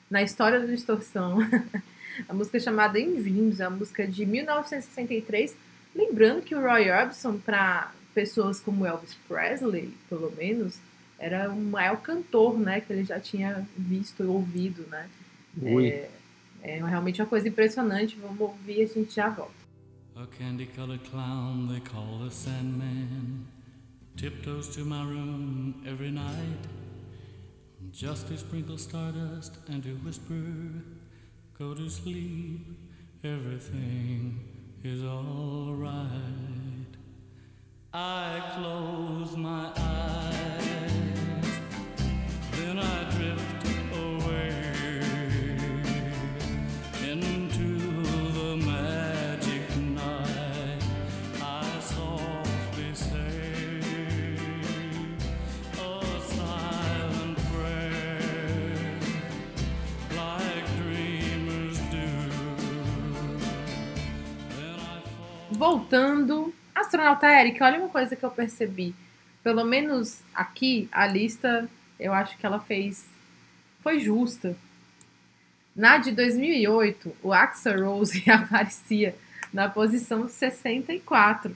[0.10, 1.40] Na história do Distorção.
[2.30, 5.54] a música chamada Envindos, é uma música de 1963.
[5.94, 10.80] Lembrando que o Roy Orbison, para pessoas como Elvis Presley, pelo menos,
[11.22, 12.82] era o maior cantor, né?
[12.82, 15.10] Que ele já tinha visto e ouvido, né?
[15.62, 15.88] Ui.
[15.88, 16.10] É,
[16.64, 18.18] é realmente uma coisa impressionante.
[18.20, 19.62] Vamos ouvir e a gente já volta.
[20.16, 23.46] A candy colored clown they call the Sandman
[24.18, 26.68] tiptoes to my room every night
[27.92, 30.34] just to sprinkle stardust and to whisper,
[31.58, 32.66] Go to sleep,
[33.24, 34.40] everything
[34.84, 36.10] is alright.
[37.94, 41.60] I close my eyes,
[42.54, 44.64] then I drift away
[47.04, 47.68] into
[48.32, 50.82] the magic night.
[51.42, 54.38] I softly say
[55.74, 59.00] a silent prayer,
[60.16, 62.08] like dreamers do.
[65.60, 66.41] Voltando,
[66.92, 68.94] astronauta Eric, olha uma coisa que eu percebi.
[69.44, 73.06] Pelo menos aqui, a lista, eu acho que ela fez.
[73.82, 74.56] Foi justa.
[75.76, 79.16] Na de 2008, o Axel Rose aparecia
[79.54, 81.56] na posição 64.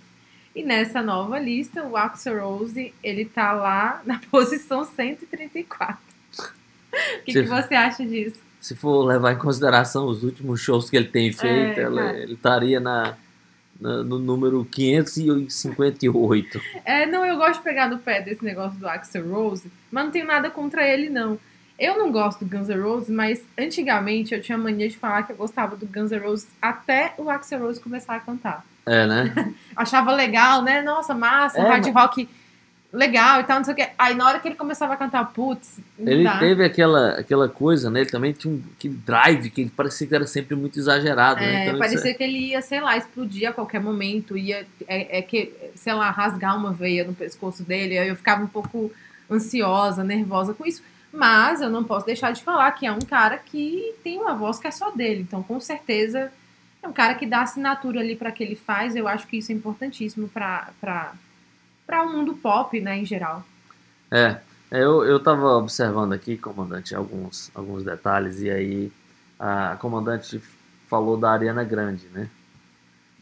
[0.56, 5.98] E nessa nova lista, o Axel Rose, ele tá lá na posição 134.
[6.40, 8.40] O que, Você- que você acha disso?
[8.62, 12.18] Se for levar em consideração os últimos shows que ele tem feito, É, ela- cara.
[12.20, 13.16] ele estaria na-
[13.80, 16.62] no número 558.
[16.84, 20.12] É, não, eu gosto de pegar no pé desse negócio do Axel Rose, mas não
[20.12, 21.38] tenho nada contra ele, não.
[21.78, 25.34] Eu não gosto do Guns N' Roses, mas antigamente eu tinha mania de falar que
[25.34, 28.66] eu gostava do Guns N' Roses até o Axel Rose começar a cantar.
[28.86, 29.54] É, né?
[29.76, 30.82] Achava legal, né?
[30.82, 32.30] Nossa, massa, É, hard mas- rock
[32.96, 33.88] legal e tal, não sei o que.
[33.98, 36.40] Aí na hora que ele começava a cantar, putz, Ele dá.
[36.40, 38.02] teve aquela, aquela coisa, né?
[38.02, 41.48] Ele também tinha um, aquele drive que ele parecia que era sempre muito exagerado, né?
[41.48, 45.20] É, Então, isso parecia que ele ia, sei lá, explodir a qualquer momento, ia, é,
[45.20, 48.92] é que, sei lá, rasgar uma veia no pescoço dele, aí eu ficava um pouco
[49.30, 50.82] ansiosa, nervosa com isso.
[51.12, 54.60] Mas eu não posso deixar de falar que é um cara que tem uma voz
[54.60, 56.32] que é só dele, então com certeza
[56.84, 59.52] é um cara que dá assinatura ali para que ele faz, eu acho que isso
[59.52, 61.14] é importantíssimo para
[61.86, 63.44] para o mundo pop, né, em geral.
[64.12, 64.38] É,
[64.72, 68.92] é, eu, eu tava observando aqui, comandante, alguns, alguns detalhes, e aí
[69.40, 70.42] a comandante
[70.88, 72.30] falou da Ariana Grande, né?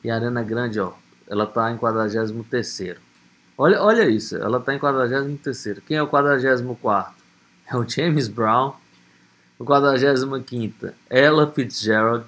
[0.03, 0.93] E a Ariana Grande, ó,
[1.27, 2.97] ela tá em 43º.
[3.57, 5.81] Olha, olha isso, ela tá em 43º.
[5.85, 7.07] Quem é o 44º?
[7.65, 8.73] É o James Brown.
[9.57, 12.25] O 45º, Ella Fitzgerald.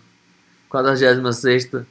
[0.71, 1.86] 46º,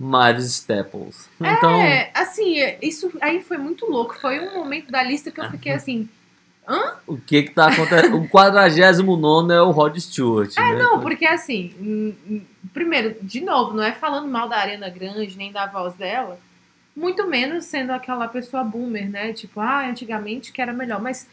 [0.00, 1.28] Mavis Staples.
[1.38, 4.18] Então, É, assim, isso aí foi muito louco.
[4.18, 6.08] Foi um momento da lista que eu fiquei assim,
[7.06, 8.16] o que que tá acontecendo?
[8.16, 10.74] O 49 é o Rod Stewart, né?
[10.74, 12.14] Não, porque assim,
[12.72, 16.38] primeiro, de novo, não é falando mal da Ariana Grande nem da voz dela,
[16.94, 19.32] muito menos sendo aquela pessoa boomer, né?
[19.32, 21.00] Tipo, ah, antigamente que era melhor.
[21.00, 21.26] Mas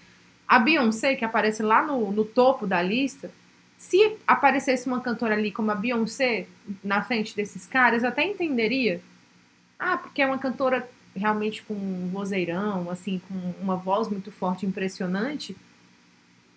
[0.47, 3.30] a Beyoncé, que aparece lá no, no topo da lista,
[3.78, 6.48] se aparecesse uma cantora ali como a Beyoncé
[6.84, 9.00] na frente desses caras, eu até entenderia.
[9.78, 14.66] Ah, porque é uma cantora realmente com um vozeirão, assim, com uma voz muito forte,
[14.66, 15.56] impressionante.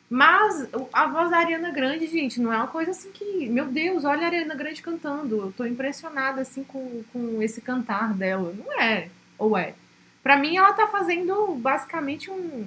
[0.09, 3.49] Mas a voz da Ariana Grande, gente, não é uma coisa assim que.
[3.49, 5.37] Meu Deus, olha a Ariana Grande cantando.
[5.37, 8.53] Eu tô impressionada, assim, com, com esse cantar dela.
[8.53, 9.09] Não é.
[9.39, 9.75] Ou é?
[10.23, 12.67] Pra mim, ela tá fazendo basicamente um,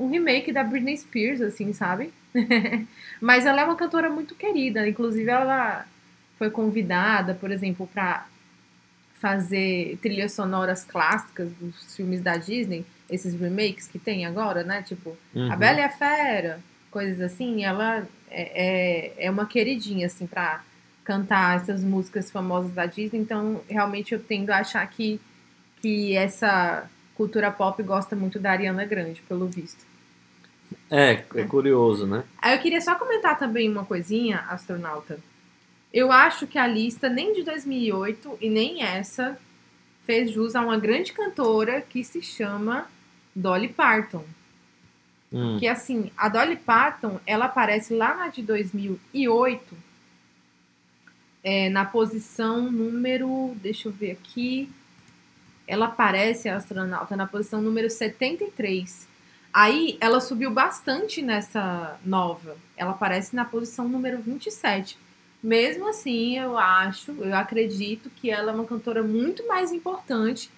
[0.00, 2.10] um remake da Britney Spears, assim, sabe?
[3.20, 4.88] Mas ela é uma cantora muito querida.
[4.88, 5.84] Inclusive, ela
[6.38, 8.26] foi convidada, por exemplo, pra
[9.14, 14.82] fazer trilhas sonoras clássicas dos filmes da Disney, esses remakes que tem agora, né?
[14.82, 15.52] Tipo, Uhum.
[15.52, 16.60] a Bela e a Fera,
[16.90, 20.62] coisas assim, ela é, é, é uma queridinha, assim, pra
[21.04, 23.20] cantar essas músicas famosas da Disney.
[23.20, 25.20] Então, realmente, eu tendo a achar que,
[25.82, 29.89] que essa cultura pop gosta muito da Ariana Grande, pelo visto.
[30.90, 32.24] É, é curioso, né?
[32.40, 35.18] Aí eu queria só comentar também uma coisinha, astronauta.
[35.92, 39.38] Eu acho que a lista nem de 2008 e nem essa
[40.04, 42.86] fez jus a uma grande cantora que se chama
[43.34, 44.24] Dolly Parton.
[45.32, 45.58] Hum.
[45.58, 49.76] Que assim, a Dolly Parton, ela aparece lá na de 2008,
[51.42, 54.68] é, na posição número, deixa eu ver aqui,
[55.66, 59.06] ela aparece, a astronauta, na posição número 73.
[59.52, 62.56] Aí, ela subiu bastante nessa nova.
[62.76, 64.96] Ela aparece na posição número 27.
[65.42, 70.50] Mesmo assim, eu acho, eu acredito que ela é uma cantora muito mais importante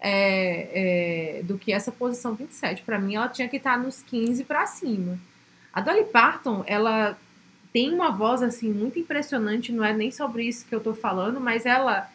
[0.00, 2.82] é, é, do que essa posição 27.
[2.82, 5.18] Para mim, ela tinha que estar nos 15 para cima.
[5.72, 7.16] A Dolly Parton, ela
[7.72, 11.40] tem uma voz assim muito impressionante, não é nem sobre isso que eu tô falando,
[11.40, 12.10] mas ela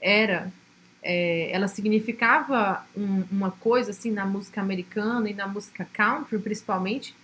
[0.00, 0.52] era
[1.02, 7.14] é, ela significava um- uma coisa assim na música americana e na música country, principalmente,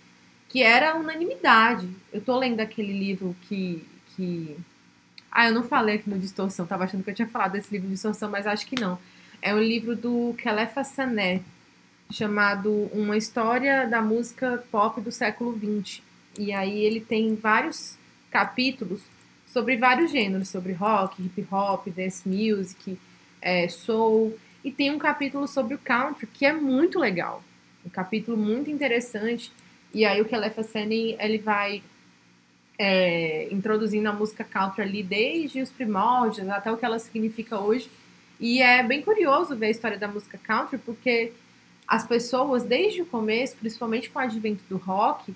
[0.49, 1.89] que era unanimidade.
[2.11, 3.83] Eu tô lendo aquele livro que
[4.15, 4.57] que
[5.31, 7.87] ah, eu não falei aqui no Distorção, tava achando que eu tinha falado desse livro
[7.89, 8.97] Distorção, mas acho que não.
[9.41, 11.41] É um livro do Kelefa Sané,
[12.11, 16.01] chamado Uma História da Música Pop do Século XX.
[16.39, 17.95] E aí ele tem vários
[18.31, 19.01] capítulos
[19.45, 22.97] sobre vários gêneros, sobre rock, hip hop, dance music,
[23.41, 24.37] é, soul.
[24.63, 27.43] E tem um capítulo sobre o country que é muito legal.
[27.85, 29.51] Um capítulo muito interessante.
[29.93, 31.81] E aí o Kelefa Sene, ele vai
[32.77, 37.89] é, introduzindo a música country ali desde os primórdios até o que ela significa hoje.
[38.39, 41.33] E é bem curioso ver a história da música country, porque
[41.87, 45.33] as pessoas, desde o começo, principalmente com o advento do rock,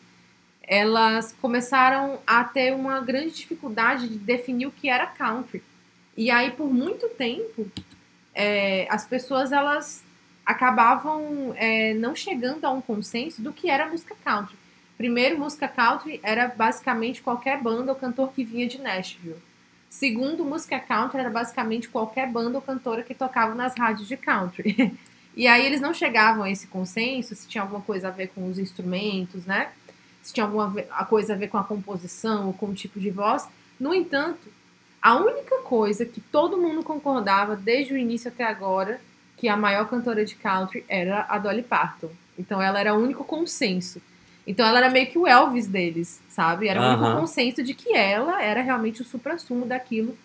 [0.61, 5.63] elas começaram a ter uma grande dificuldade de definir o que era country.
[6.15, 7.69] E aí, por muito tempo,
[8.33, 10.03] é, as pessoas elas
[10.45, 14.55] acabavam é, não chegando a um consenso do que era música country.
[14.97, 19.41] Primeiro, música country era basicamente qualquer banda ou cantor que vinha de Nashville.
[19.89, 24.97] Segundo, música country era basicamente qualquer banda ou cantora que tocava nas rádios de country.
[25.33, 28.49] E aí eles não chegavam a esse consenso se tinha alguma coisa a ver com
[28.49, 29.69] os instrumentos, né?
[30.21, 30.69] Se tinha alguma
[31.05, 33.47] coisa a ver com a composição ou com o tipo de voz.
[33.79, 34.51] No entanto,
[35.01, 39.01] a única coisa que todo mundo concordava desde o início até agora
[39.37, 42.11] que a maior cantora de country era a Dolly Parton.
[42.37, 43.99] Então ela era o único consenso.
[44.45, 46.67] Então ela era meio que o Elvis deles, sabe?
[46.67, 47.21] Era o único Aham.
[47.21, 50.15] consenso de que ela era realmente o supra-sumo daquilo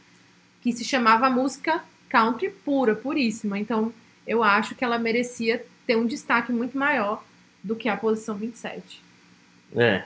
[0.61, 3.59] que se chamava música country pura, puríssima.
[3.59, 3.93] Então
[4.27, 7.25] eu acho que ela merecia ter um destaque muito maior
[7.63, 9.03] do que a posição 27.
[9.75, 10.05] É.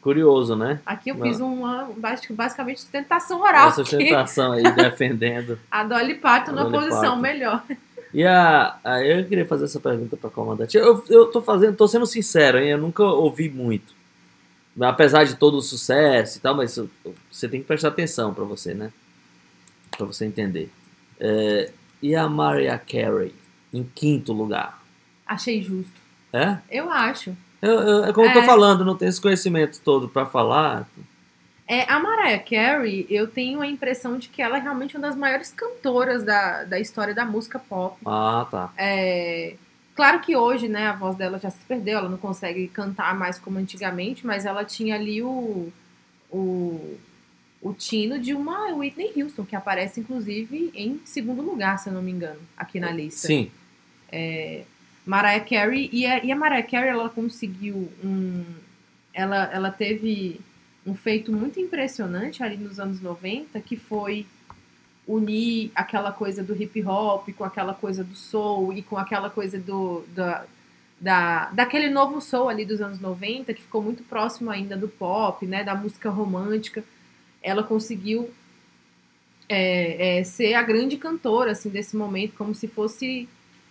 [0.00, 0.80] Curioso, né?
[0.86, 1.26] Aqui eu Não.
[1.26, 3.68] fiz uma basic- basicamente sustentação oral.
[3.68, 5.58] Essa sustentação aí defendendo.
[5.70, 7.16] A Dolly Parton A na posição Parton.
[7.20, 7.62] melhor.
[8.14, 10.76] E a, a- eu queria fazer essa pergunta para comandante.
[10.76, 12.68] Eu, eu tô fazendo, tô sendo sincero, hein?
[12.70, 13.94] Eu nunca ouvi muito.
[14.80, 16.78] Apesar de todo o sucesso e tal, mas
[17.30, 18.90] você tem que prestar atenção para você, né?
[19.90, 20.70] Para você entender.
[21.18, 23.34] É, e a Mariah Carey
[23.74, 24.82] em quinto lugar,
[25.26, 25.92] Achei justo.
[26.32, 26.56] é?
[26.70, 27.36] Eu acho.
[27.62, 28.46] Eu, eu- é como eu tô É.
[28.46, 30.88] falando, não tenho esse conhecimento todo para falar.
[31.68, 35.16] É, a Mariah Carey, eu tenho a impressão de que ela é realmente uma das
[35.16, 37.96] maiores cantoras da, da história da música pop.
[38.04, 38.72] Ah, tá.
[38.76, 39.54] É,
[39.94, 43.38] claro que hoje, né, a voz dela já se perdeu, ela não consegue cantar mais
[43.38, 45.70] como antigamente, mas ela tinha ali o,
[46.28, 46.98] o,
[47.62, 52.02] o tino de uma Whitney Houston, que aparece inclusive em segundo lugar, se eu não
[52.02, 53.28] me engano, aqui na lista.
[53.28, 53.48] Sim.
[55.10, 58.44] Mariah Carey e a, e a Mariah Carey ela conseguiu um
[59.12, 60.40] ela, ela teve
[60.86, 64.24] um feito muito impressionante ali nos anos 90 que foi
[65.08, 69.58] unir aquela coisa do hip hop com aquela coisa do soul e com aquela coisa
[69.58, 70.44] do da,
[71.00, 75.44] da daquele novo soul ali dos anos 90 que ficou muito próximo ainda do pop
[75.44, 76.84] né da música romântica.
[77.42, 78.30] Ela conseguiu
[79.48, 83.28] é, é, ser a grande cantora assim desse momento como se fosse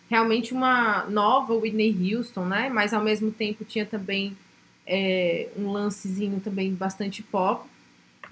[0.09, 2.69] realmente uma nova Whitney Houston, né?
[2.69, 4.35] Mas ao mesmo tempo tinha também
[4.85, 7.69] é, um lancezinho também bastante pop.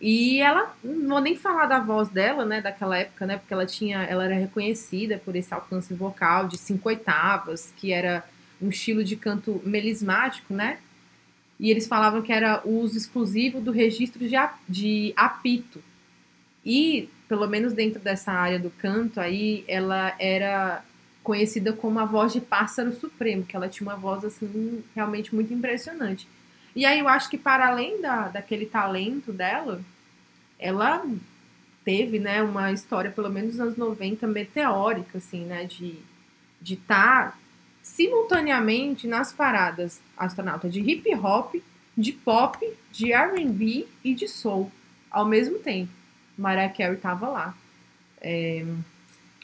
[0.01, 3.65] E ela, não vou nem falar da voz dela, né, daquela época, né, porque ela
[3.65, 8.23] tinha, ela era reconhecida por esse alcance vocal de cinco oitavas, que era
[8.61, 10.79] um estilo de canto melismático, né?
[11.59, 14.35] E eles falavam que era uso exclusivo do registro de,
[14.69, 15.81] de apito.
[16.63, 20.83] E, pelo menos dentro dessa área do canto aí, ela era
[21.27, 25.53] conhecida como a voz de pássaro supremo, que ela tinha uma voz assim realmente muito
[25.53, 26.25] impressionante.
[26.73, 29.81] E aí eu acho que para além da, daquele talento dela,
[30.57, 31.05] ela
[31.83, 35.99] teve, né, uma história pelo menos nos anos 90 meteórica assim, né, de
[36.61, 37.37] de estar
[37.83, 41.55] simultaneamente nas paradas astronauta de hip hop,
[41.95, 42.57] de pop,
[42.91, 44.71] de R&B e de soul
[45.11, 45.91] ao mesmo tempo.
[46.37, 47.57] Mariah Carey estava lá.
[48.21, 48.65] É,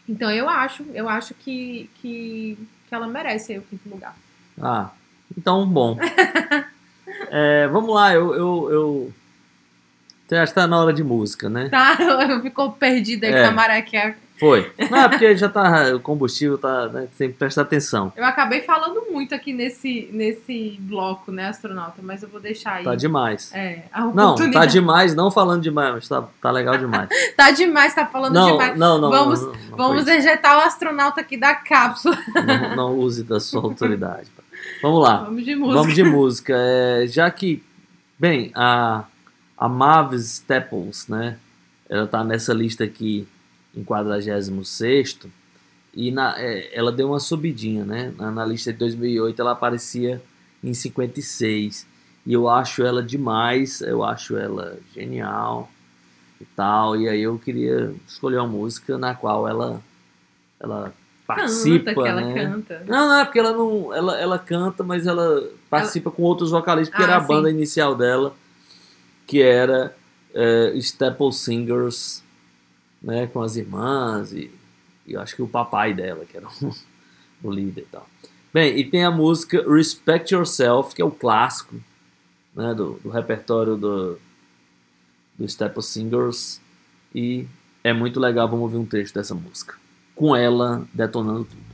[0.07, 4.15] então eu acho, eu acho que, que, que ela merece aí o quinto lugar.
[4.61, 4.89] Ah,
[5.37, 5.97] então bom.
[7.29, 9.13] É, vamos lá, eu, eu, eu...
[10.33, 11.69] Você acha que tá na hora de música, né?
[11.69, 11.95] Tá?
[12.41, 13.51] Ficou perdida aí É.
[13.51, 14.15] com a Carey.
[14.39, 14.71] Foi.
[14.89, 15.93] Não, é porque já tá.
[15.95, 16.87] O combustível tá.
[16.87, 18.11] Né, tem que prestar atenção.
[18.17, 22.83] Eu acabei falando muito aqui nesse, nesse bloco, né, astronauta, mas eu vou deixar aí.
[22.83, 23.51] Tá demais.
[23.53, 23.83] É,
[24.15, 27.07] Não, tá demais, não falando demais, mas tá, tá legal demais.
[27.37, 28.77] Tá demais, tá falando Não, demais.
[28.77, 29.09] não, não.
[29.11, 32.17] Vamos- não, não, não Vamos ejetar o astronauta aqui da cápsula.
[32.45, 34.31] não, não use da sua autoridade.
[34.81, 35.17] Vamos lá.
[35.25, 35.79] Vamos de música.
[35.79, 36.53] Vamos de música.
[36.57, 37.63] É, já que,
[38.19, 39.03] bem, a,
[39.57, 41.37] a Mavis Staples, né?
[41.89, 43.27] Ela tá nessa lista aqui
[43.75, 45.19] em 46
[45.93, 48.13] e na, é, ela deu uma subidinha, né?
[48.17, 50.21] Na, na lista de 2008 ela aparecia
[50.63, 51.85] em 56
[52.25, 55.69] e eu acho ela demais, eu acho ela genial
[56.39, 56.95] e tal.
[56.95, 59.81] E aí eu queria escolher uma música na qual ela
[60.59, 60.93] ela
[61.27, 62.33] participa, canta, que ela né?
[62.33, 62.83] canta.
[62.87, 63.93] Não, não, é porque ela não.
[63.93, 67.27] Ela, ela canta, mas ela participa com outros vocalistas, porque Ah, era a sim.
[67.27, 68.33] banda inicial dela,
[69.25, 69.95] que era
[70.33, 72.23] é, Staple Singers,
[73.01, 73.27] né?
[73.27, 74.51] Com as irmãs e,
[75.05, 76.71] e eu acho que o papai dela, que era um,
[77.43, 78.07] o líder e tal.
[78.53, 81.75] Bem, e tem a música Respect Yourself, que é o clássico
[82.55, 84.19] né, do, do repertório do,
[85.37, 86.61] do Staple Singers.
[87.15, 87.47] E
[87.83, 89.75] é muito legal, vamos ouvir um trecho dessa música.
[90.13, 91.72] Com ela detonando tudo.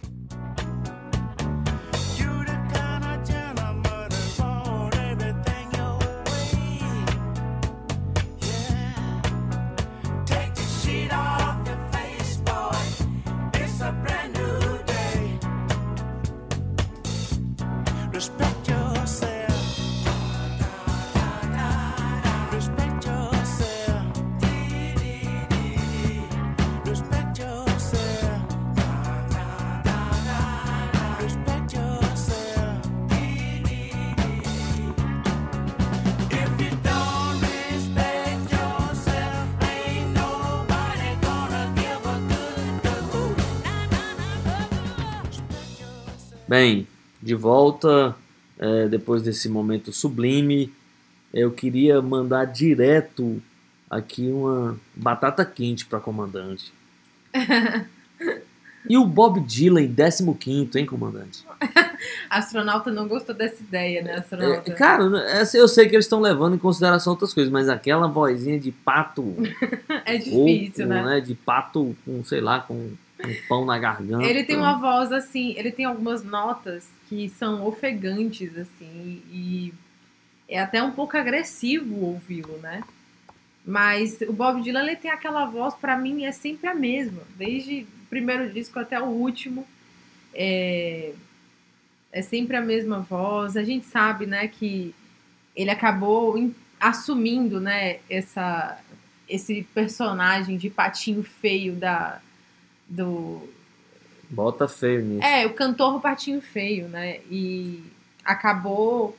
[48.90, 50.74] Depois desse momento sublime,
[51.34, 53.42] eu queria mandar direto
[53.90, 56.74] aqui uma batata quente para comandante.
[58.88, 61.46] E o Bob Dylan em 15, hein, comandante?
[62.30, 64.74] Astronauta não gostou dessa ideia, né, É, astronauta?
[64.74, 68.60] cara, essa eu sei que eles estão levando em consideração outras coisas, mas aquela vozinha
[68.60, 69.36] de pato
[70.06, 71.20] É difícil, rouco, né?
[71.20, 72.92] De pato com, sei lá, com
[73.26, 74.26] um pão na garganta.
[74.26, 79.74] Ele tem uma voz assim, ele tem algumas notas que são ofegantes, assim, e
[80.48, 82.84] é até um pouco agressivo ouvi-lo, né?
[83.66, 87.82] Mas o Bob Dylan ele tem aquela voz, pra mim, é sempre a mesma, desde
[87.82, 89.68] o primeiro disco até o último.
[90.34, 91.14] É,
[92.12, 93.58] é sempre a mesma voz.
[93.58, 94.96] A gente sabe, né, que
[95.56, 98.80] ele acabou assumindo, né, essa,
[99.28, 102.22] esse personagem de patinho feio da,
[102.90, 103.48] do,
[104.30, 105.24] Bota feio nisso.
[105.24, 107.20] é, o cantor Patinho Feio, né?
[107.32, 107.84] E
[108.24, 109.18] acabou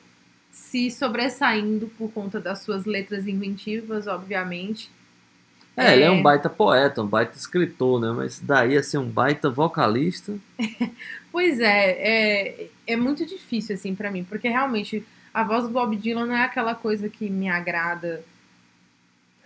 [0.53, 4.91] se sobressaindo por conta das suas letras inventivas, obviamente.
[5.77, 6.11] É, ele é É.
[6.11, 8.13] um baita poeta, um baita escritor, né?
[8.13, 10.37] Mas daí a ser um baita vocalista.
[11.33, 15.95] Pois é, é, é muito difícil, assim, pra mim, porque realmente a voz do Bob
[15.97, 18.25] Dylan não é aquela coisa que me agrada,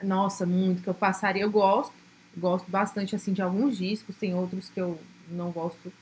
[0.03, 1.43] nossa, muito, que eu passaria.
[1.43, 1.93] Eu gosto,
[2.37, 4.99] gosto bastante, assim, de alguns discos, tem outros que eu
[5.31, 5.93] não gosto,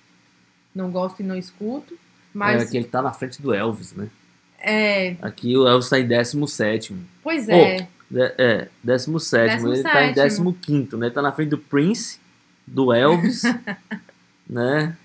[0.75, 1.97] não gosto e não escuto.
[2.35, 4.09] Mas É que ele tá na frente do Elvis, né?
[4.59, 6.95] é, Aqui o Elvis tá em 17.
[7.23, 7.89] pois é.
[8.11, 9.65] De- É, 17.
[9.67, 10.55] Ele tá em 17º.
[10.61, 11.07] 15, né?
[11.07, 12.19] Ele tá na frente do Prince,
[12.67, 13.43] do Elvis,
[14.49, 14.97] né?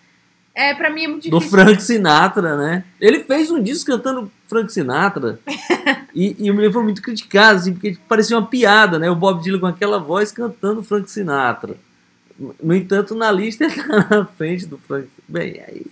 [0.57, 1.59] É, pra mim é muito Do difícil.
[1.59, 2.83] Frank Sinatra, né?
[2.99, 5.39] Ele fez um disco cantando Frank Sinatra.
[6.15, 9.07] e, e ele foi muito criticado, assim, porque parecia uma piada, né?
[9.07, 11.77] O Bob Dylan com aquela voz cantando Frank Sinatra.
[12.59, 15.07] No entanto, na lista ele tá na frente do Frank.
[15.27, 15.85] Bem, aí.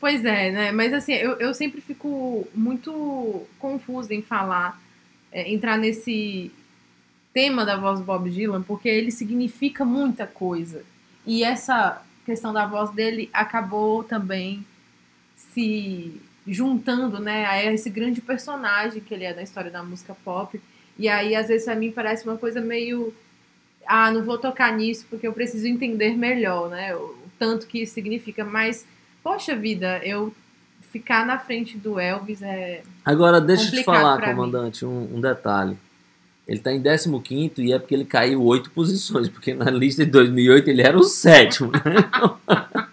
[0.00, 0.72] Pois é, né?
[0.72, 4.82] Mas assim, eu, eu sempre fico muito confusa em falar,
[5.30, 6.50] é, entrar nesse
[7.32, 10.82] tema da voz do Bob Dylan, porque ele significa muita coisa.
[11.24, 14.64] E essa questão da voz dele acabou também
[15.36, 20.60] se juntando, né, a esse grande personagem que ele é da história da música pop.
[20.98, 23.12] E aí, às vezes, pra mim parece uma coisa meio.
[23.86, 26.94] Ah, não vou tocar nisso porque eu preciso entender melhor, né?
[26.94, 28.44] O, tanto que isso significa.
[28.44, 28.86] Mas,
[29.22, 30.32] poxa vida, eu
[30.90, 32.82] ficar na frente do Elvis é.
[33.04, 35.76] Agora, deixa eu te falar, comandante, um, um detalhe.
[36.46, 40.10] Ele tá em 15 e é porque ele caiu oito posições, porque na lista de
[40.10, 41.80] 2008 ele era o sétimo, né?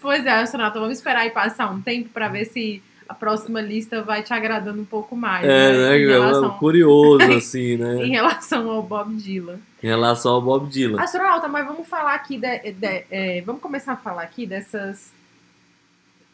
[0.00, 4.02] Pois é, astronauta, vamos esperar aí passar um tempo pra ver se a próxima lista
[4.02, 5.44] vai te agradando um pouco mais.
[5.44, 5.98] É, né, né?
[5.98, 8.04] em, é relação, curioso, assim, né?
[8.04, 9.58] em relação ao Bob Dylan.
[9.82, 11.00] Em relação ao Bob Dylan.
[11.00, 15.12] Astronauta, mas vamos falar aqui, de- de- é, vamos começar a falar aqui dessas,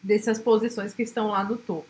[0.01, 1.85] dessas posições que estão lá no topo.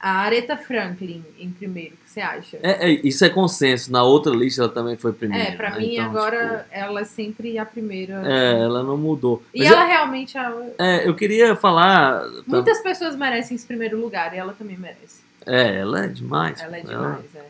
[0.00, 2.58] A Aretha Franklin em primeiro, o que você acha?
[2.62, 3.90] É, é, isso é consenso.
[3.90, 5.48] Na outra lista ela também foi primeira.
[5.48, 5.78] É, pra né?
[5.78, 8.14] mim Então, agora ela é sempre a primeira.
[8.20, 9.42] tipo, é, ela não mudou.
[9.52, 10.38] E Mas ela realmente.
[10.38, 12.22] ela- é, eu queria falar.
[12.46, 15.20] Muitas pessoas merecem esse primeiro lugar e ela também merece.
[15.44, 16.60] É, ela é demais.
[16.60, 17.46] Ela é demais, é.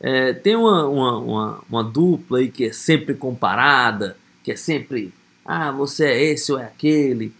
[0.00, 5.12] É, tem uma, uma, uma, uma dupla aí que é sempre comparada, que é sempre,
[5.44, 7.32] ah, você é esse ou é aquele,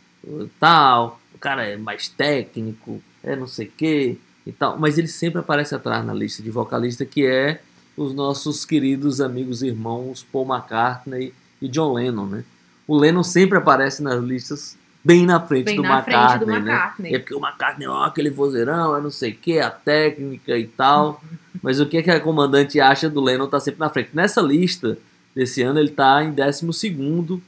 [0.59, 5.09] tal, o cara é mais técnico, é não sei o que e tal, mas ele
[5.09, 7.61] sempre aparece atrás na lista de vocalista, que é
[7.97, 12.45] os nossos queridos amigos e irmãos Paul McCartney e John Lennon, né?
[12.87, 16.65] O Lennon sempre aparece nas listas bem na frente Bem do na frente McCartney, do
[16.65, 16.73] né?
[16.73, 17.15] McCartney.
[17.15, 20.67] É porque o McCartney, ó, aquele vozeirão, é não sei o que, a técnica e
[20.67, 21.23] tal.
[21.63, 24.11] Mas o que, que a comandante acha do Lennon tá sempre na frente?
[24.15, 24.97] Nessa lista
[25.35, 27.41] desse ano ele tá em 12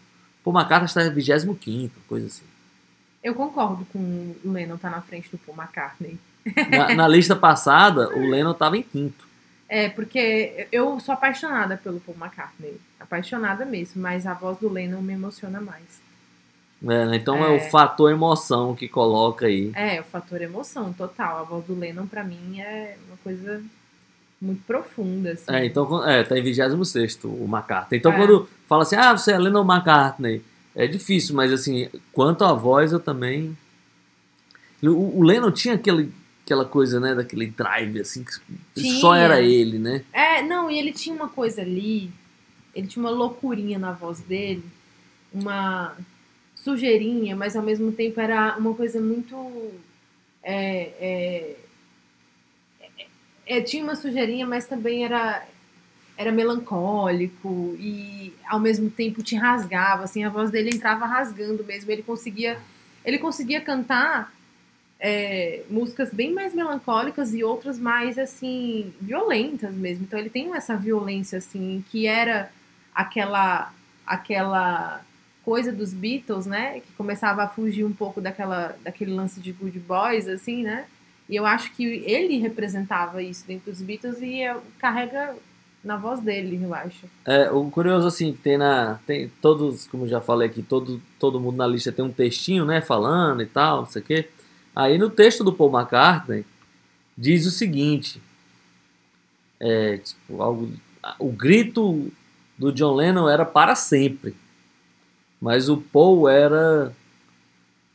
[0.43, 2.50] Paul McCartney está em 25, coisa assim.
[3.23, 6.19] Eu concordo com o Lennon tá na frente do Paul McCartney.
[6.71, 9.29] Na, na lista passada, o Lennon estava em quinto.
[9.69, 12.81] É, porque eu sou apaixonada pelo Paul McCartney.
[12.99, 16.01] Apaixonada mesmo, mas a voz do Lennon me emociona mais.
[16.83, 17.17] É, né?
[17.17, 17.55] Então é.
[17.55, 17.57] É.
[17.57, 19.71] o fator emoção que coloca aí.
[19.75, 21.39] É, o fator emoção, total.
[21.39, 23.63] A voz do Lennon, pra mim, é uma coisa
[24.41, 25.53] muito profunda, assim.
[25.53, 27.99] É, então, é, tá em 26 o McCartney.
[27.99, 28.17] Então, É.
[28.17, 30.43] quando fala assim, ah, você é Lennon McCartney,
[30.75, 33.57] é difícil, mas assim, quanto à voz, eu também.
[34.83, 36.13] O, o Lennon tinha aquele,
[36.45, 38.33] aquela coisa, né, daquele drive, assim, que
[38.99, 39.25] só Tinha.
[39.25, 40.05] era ele, né?
[40.13, 42.11] É, não, e ele tinha uma coisa ali,
[42.75, 44.65] ele tinha uma loucurinha na voz dele,
[45.33, 45.97] uma
[46.57, 49.71] sujeirinha, mas ao mesmo tempo era uma coisa muito.
[50.43, 51.57] É, é,
[52.99, 53.07] é,
[53.47, 55.47] é, tinha uma sujeirinha, mas também era,
[56.21, 61.91] era melancólico e ao mesmo tempo te rasgava, assim, a voz dele entrava rasgando mesmo,
[61.91, 62.59] ele conseguia,
[63.03, 64.31] ele conseguia cantar
[65.01, 70.05] é, músicas bem mais melancólicas e outras mais assim violentas mesmo.
[70.05, 72.53] Então ele tem essa violência assim que era
[72.95, 73.73] aquela
[74.07, 75.03] aquela
[75.43, 79.79] coisa dos Beatles, né, que começava a fugir um pouco daquela daquele lance de Good
[79.79, 80.85] Boys assim, né?
[81.31, 84.43] E eu acho que ele representava isso dentro dos Beatles e
[84.79, 85.35] carrega
[85.83, 87.07] na voz dele, eu acho.
[87.25, 89.01] É, o curioso, assim, que tem na.
[89.07, 92.81] Tem todos, como já falei aqui, todo, todo mundo na lista tem um textinho, né?
[92.81, 94.29] Falando e tal, não sei o quê.
[94.77, 96.45] Aí no texto do Paul McCartney
[97.17, 98.21] diz o seguinte:
[99.59, 100.71] é, tipo, algo,
[101.19, 102.13] o grito
[102.59, 104.37] do John Lennon era para sempre,
[105.41, 106.95] mas o Paul era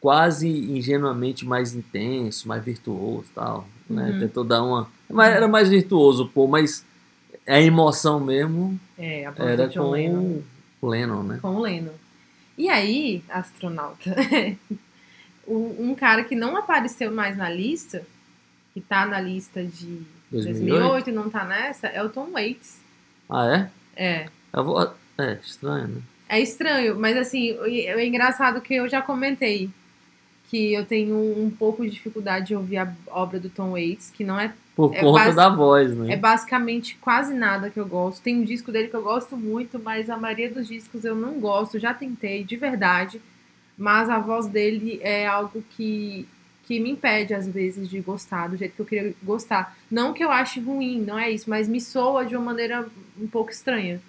[0.01, 4.11] quase ingenuamente mais intenso, mais virtuoso, tal, né?
[4.11, 4.19] Uhum.
[4.19, 6.83] Tentou dar uma, mas era mais virtuoso o Paul, mas
[7.48, 10.41] a emoção mesmo É, a era com Lennon.
[10.82, 11.39] o Lennon, né?
[11.41, 11.93] Com o Lennon.
[12.58, 14.16] E aí, astronauta,
[15.48, 18.06] um, cara que não apareceu mais na lista,
[18.74, 20.80] que tá na lista de 2008?
[20.80, 22.80] 2008 e não tá nessa, é o Tom Waits.
[23.30, 24.22] Ah, é?
[24.22, 24.30] É.
[24.54, 24.93] Vou...
[25.18, 26.02] É, estranho, né?
[26.28, 29.70] É estranho, mas assim, é engraçado que eu já comentei
[30.50, 34.24] que eu tenho um pouco de dificuldade de ouvir a obra do Tom Waits, que
[34.24, 36.13] não é, Por É conta base- da voz, né?
[36.13, 38.21] é basicamente quase nada que eu gosto.
[38.21, 41.39] Tem um disco dele que eu gosto muito, mas a maioria dos discos eu não
[41.39, 43.21] gosto, já tentei, de verdade.
[43.78, 46.28] Mas a voz dele é algo que,
[46.63, 49.76] que me impede, às vezes, de gostar do jeito que eu queria gostar.
[49.89, 52.86] Não que eu ache ruim, não é isso, mas me soa de uma maneira
[53.19, 54.01] um pouco estranha.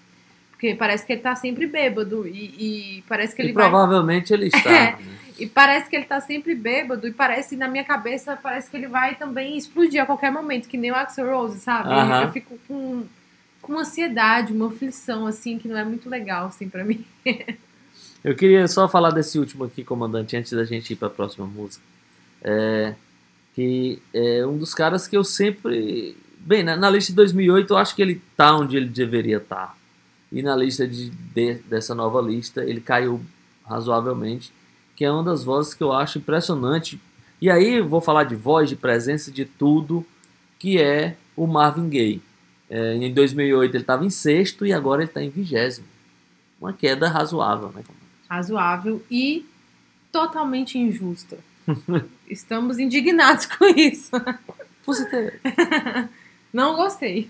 [0.57, 3.69] Porque parece que ele tá sempre bêbado e, e parece que E ele vai.
[3.69, 4.71] provavelmente ele está.
[4.73, 4.93] É.
[4.93, 4.99] né?
[5.39, 8.89] E parece que ele tá sempre bêbado e parece, na minha cabeça, parece que ele
[8.89, 11.91] vai também explodir a qualquer momento, que nem o Axel Rose, sabe?
[11.91, 12.23] Aham.
[12.23, 13.05] Eu fico com,
[13.61, 17.05] com ansiedade, uma aflição, assim, que não é muito legal, assim, pra mim.
[18.25, 21.47] Eu queria só falar desse último aqui, comandante, antes da gente ir para a próxima
[21.47, 21.85] música.
[22.43, 22.95] É,
[23.55, 26.17] que é um dos caras que eu sempre.
[26.41, 29.77] Bem, na, na lista de 2008 eu acho que ele tá onde ele deveria estar.
[30.33, 33.21] E na lista de, de- dessa nova lista ele caiu
[33.65, 34.53] razoavelmente,
[34.95, 37.01] que é uma das vozes que eu acho impressionante.
[37.41, 40.05] E aí vou falar de voz, de presença, de tudo,
[40.59, 42.23] que é o Marvin Gaye.
[42.69, 45.87] É, em 2008 ele estava em sexto e agora ele está em vigésimo.
[46.61, 47.83] Uma queda razoável, né?
[48.29, 49.45] Razoável e
[50.11, 51.39] totalmente injusta.
[52.29, 54.11] Estamos indignados com isso.
[54.85, 55.31] Você tem-
[56.53, 57.29] Não gostei.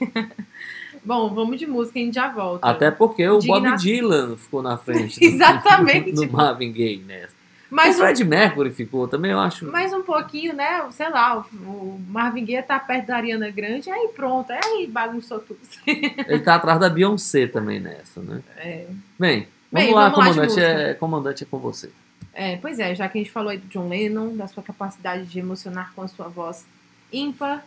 [1.07, 2.67] Bom, vamos de música, a gente já volta.
[2.67, 3.77] Até porque o Bob Indignação.
[3.79, 6.13] Dylan ficou na frente Exatamente.
[6.13, 7.29] do, do Marvin Gaye, né?
[7.71, 9.67] Mas o Fred Mercury ficou também, eu acho.
[9.71, 10.85] Mais um pouquinho, né?
[10.91, 15.59] Sei lá, o- Marvin Gaye tá perto da Ariana Grande, aí pronto, aí bagunçou tudo.
[15.87, 18.41] Ele tá atrás da Beyoncé também nessa, né?
[18.57, 18.87] É,
[19.19, 20.61] Bem, vamos Bem, lá, vamos comandante.
[20.61, 21.91] é, comandante é com você.
[22.33, 25.25] é, pois é, já que a gente falou aí do John Lennon, da sua capacidade
[25.27, 26.65] de emocionar com a sua voz
[27.13, 27.65] ímpar,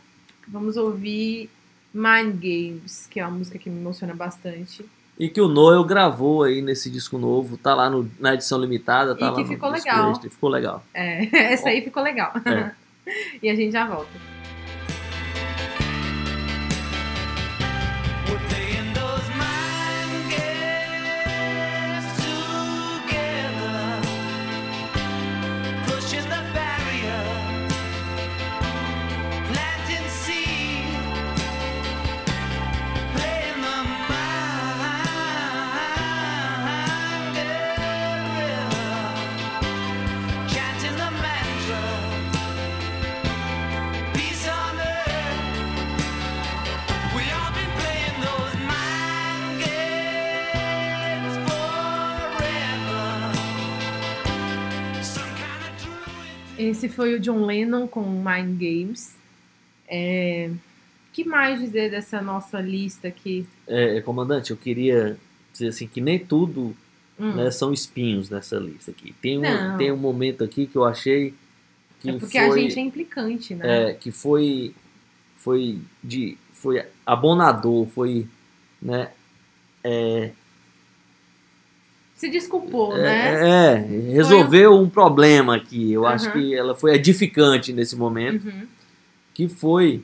[0.47, 1.49] vamos ouvir
[1.93, 4.85] Mind Games, que é uma música que me emociona bastante.
[5.17, 9.15] E que o Noel gravou aí nesse disco novo, tá lá no- na edição limitada,
[9.15, 10.11] tá E lá que ficou legal.
[10.11, 10.83] extra, ficou legal.
[10.93, 12.31] É, essa aí ficou legal.
[12.45, 12.71] É.
[13.43, 14.09] e a gente já volta.
[56.59, 59.15] Esse foi o John Lennon com Mind Games.
[59.87, 60.51] É...
[60.51, 63.47] O que mais dizer dessa nossa lista aqui?
[63.67, 65.17] É, comandante, eu queria
[65.51, 66.75] dizer assim que nem tudo
[67.19, 69.13] Hum, né, são espinhos nessa lista aqui.
[69.21, 69.77] Tem um, Não.
[69.77, 71.33] tem um momento aqui que eu achei
[71.99, 73.89] que é porque foi, a gente é implicante, né?
[73.89, 74.73] é, que foi
[75.35, 78.25] foi de foi abonador, foi
[78.81, 79.11] né,
[79.83, 80.31] é,
[82.19, 83.49] Se desculpou, é, né?
[83.77, 85.93] é, resolveu um problema aqui.
[85.93, 86.33] Eu acho Aham.
[86.33, 88.67] que ela foi edificante nesse momento, Uhum.
[89.33, 90.03] que foi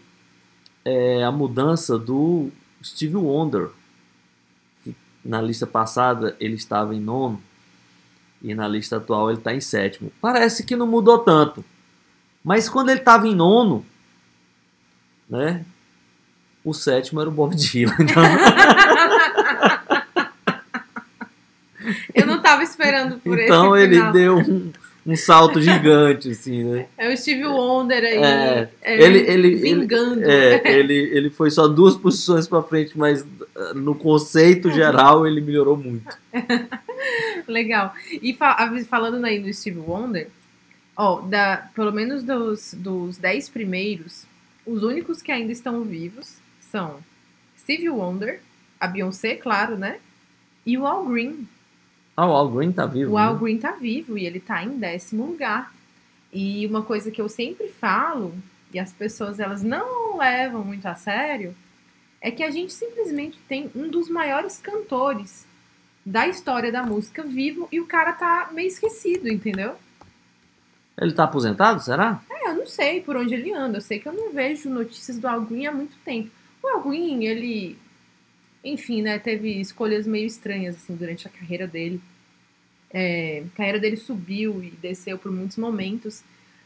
[0.85, 2.49] é, a mudança do
[2.81, 3.67] Steve Wonder.
[4.81, 4.95] Que
[5.25, 7.41] na lista passada ele estava em nono
[8.41, 10.09] e na lista atual ele está em sétimo.
[10.21, 11.65] Parece que não mudou tanto,
[12.41, 13.85] mas quando ele estava em nono,
[15.29, 15.65] né?
[16.63, 17.93] O sétimo era o Bob Dylan.
[17.99, 18.23] Então,
[22.13, 24.11] Eu não tava esperando por então esse ele final.
[24.13, 24.71] deu um,
[25.05, 26.87] um salto gigante, assim, né?
[26.97, 28.17] É o Steve Wonder aí.
[28.17, 30.23] É, é, ele, ele, ele, vingando.
[30.23, 35.41] é, ele, ele foi só duas posições para frente, mas uh, no conceito geral ele
[35.41, 36.17] melhorou muito.
[37.47, 37.93] Legal.
[38.09, 40.27] E fa- falando aí do Steve Wonder,
[40.95, 44.25] ó, da, pelo menos dos, dos dez primeiros,
[44.65, 46.99] os únicos que ainda estão vivos são
[47.59, 48.41] Steve Wonder,
[48.79, 49.97] a Beyoncé, claro, né?
[50.65, 51.47] E o Al Green.
[52.15, 53.13] Ah, o Al Green tá vivo.
[53.13, 53.39] O Al né?
[53.39, 55.73] Green tá vivo e ele tá em décimo lugar.
[56.31, 58.33] E uma coisa que eu sempre falo,
[58.73, 61.55] e as pessoas elas não levam muito a sério,
[62.21, 65.45] é que a gente simplesmente tem um dos maiores cantores
[66.05, 69.75] da história da música vivo e o cara tá meio esquecido, entendeu?
[70.97, 72.21] Ele tá aposentado, será?
[72.29, 75.17] É, eu não sei por onde ele anda, eu sei que eu não vejo notícias
[75.19, 76.29] do Al Green há muito tempo.
[76.63, 77.77] O Al Green, ele,
[78.65, 82.01] enfim, né, teve escolhas meio estranhas, assim, durante a carreira dele.
[82.91, 86.23] É, a carreira dele subiu e desceu por muitos momentos,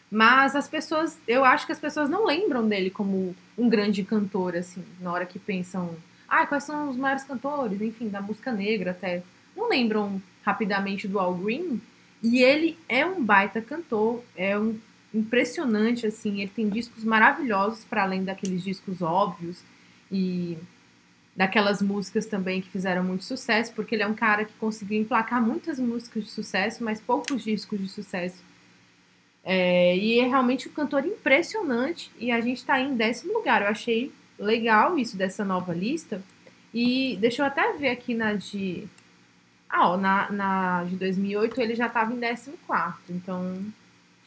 [0.09, 4.55] mas as pessoas, eu acho que as pessoas não lembram dele como um grande cantor,
[4.55, 5.95] assim, na hora que pensam,
[6.27, 9.21] ah, quais são os maiores cantores, enfim, da música negra até.
[9.55, 11.81] Não lembram rapidamente do Al Green,
[12.23, 14.79] e ele é um baita cantor, é um
[15.13, 19.63] impressionante, assim, ele tem discos maravilhosos para além daqueles discos óbvios
[20.11, 20.57] e
[21.39, 25.41] daquelas músicas também que fizeram muito sucesso, porque ele é um cara que conseguiu emplacar
[25.41, 28.43] muitas músicas de sucesso, mas poucos discos de sucesso.
[29.41, 33.61] É, e é realmente um cantor impressionante e a gente tá aí em décimo lugar.
[33.61, 36.21] Eu achei legal isso dessa nova lista.
[36.73, 38.83] E deixa eu até ver aqui na de.
[39.69, 42.51] Ah, ó, na, na de 2008 ele já tava em 14.
[43.11, 43.63] Então.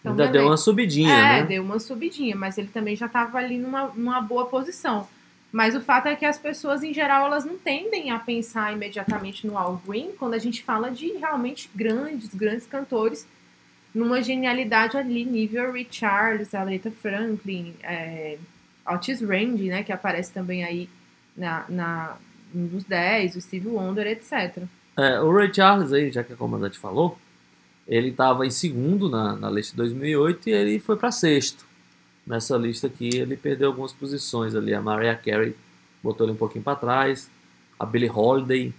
[0.01, 0.49] então Ainda deu beleza.
[0.51, 1.43] uma subidinha, É, né?
[1.43, 5.07] deu uma subidinha, mas ele também já estava ali numa, numa boa posição.
[5.53, 9.47] Mas o fato é que as pessoas, em geral, elas não tendem a pensar imediatamente
[9.47, 13.29] no Al Green quando a gente fala de realmente grandes, grandes cantores,
[13.95, 18.39] numa genialidade ali, nível Ray Charles, Aretha Franklin, é,
[18.89, 20.89] Otis Range, né, que aparece também aí
[21.37, 22.17] na, na,
[22.55, 24.63] um dos 10, o Steve Wonder, etc.
[24.97, 27.19] É, o Ray Charles aí, já que a comandante falou,
[27.87, 31.67] ele estava em segundo na, na lista de 2008 e ele foi para sexto.
[32.27, 34.73] Nessa lista aqui ele perdeu algumas posições ali.
[34.75, 35.55] A Mariah Carey
[36.03, 37.31] botou ele um pouquinho para trás.
[37.79, 38.73] A Billie Holiday.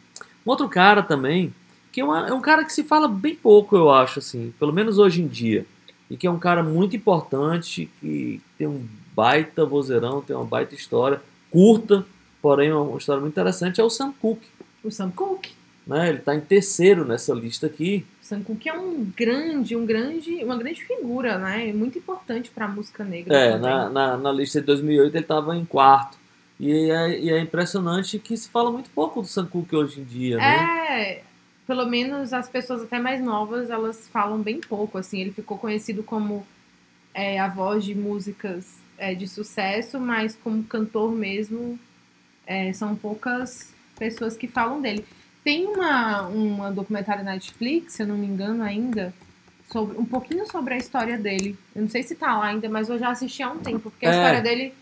[0.45, 1.53] Um outro cara também,
[1.91, 4.71] que é, uma- é um cara que se fala bem pouco, eu acho, assim, pelo
[4.73, 5.65] menos hoje em dia.
[6.09, 8.85] E que é um cara muito importante, que tem um
[9.15, 11.21] baita vozeirão, tem uma baita história,
[11.51, 12.05] curta,
[12.41, 14.47] porém uma história muito interessante, é o Sam Cooke.
[14.83, 15.51] O Sam Cooke.
[15.85, 16.09] Né?
[16.09, 18.05] Ele está em terceiro nessa lista aqui.
[18.24, 21.74] Sam Cooke é um grande, um grande, uma grande figura, né?
[21.74, 23.38] Muito importante para a música negra.
[23.38, 26.17] É, na, na, na lista de 2008 ele estava em quarto.
[26.57, 30.05] E é, e é impressionante que se fala muito pouco do Sam Cooke hoje em
[30.05, 31.11] dia, né?
[31.11, 31.24] É,
[31.67, 35.19] pelo menos as pessoas até mais novas, elas falam bem pouco, assim.
[35.19, 36.47] Ele ficou conhecido como
[37.13, 41.78] é, a voz de músicas é, de sucesso, mas como cantor mesmo,
[42.47, 45.05] é, são poucas pessoas que falam dele.
[45.43, 49.13] Tem uma, uma documentário na Netflix, se eu não me engano ainda,
[49.71, 51.57] sobre, um pouquinho sobre a história dele.
[51.75, 54.05] Eu não sei se tá lá ainda, mas eu já assisti há um tempo, porque
[54.05, 54.15] a É.
[54.15, 54.73] história dele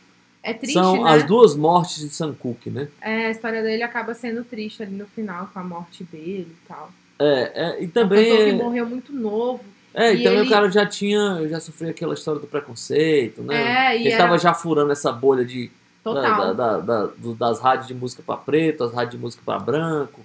[0.44, 1.12] é triste, São né?
[1.12, 2.88] as duas mortes de Sam Cooke, né?
[3.02, 6.68] É, a história dele acaba sendo triste ali no final, com a morte dele e
[6.68, 6.92] tal.
[7.20, 9.64] É, é, e É um cantor que também, morreu muito novo.
[9.94, 13.42] é, e e também ele- o cara já tinha, já sofreu aquela história do preconceito,
[13.42, 13.56] né?
[13.56, 15.72] É, e ele era estava já furando essa bolha de,
[16.04, 16.54] da- total.
[16.56, 20.22] da- da- da- das rádios de música para preto, as rádios de música para branco,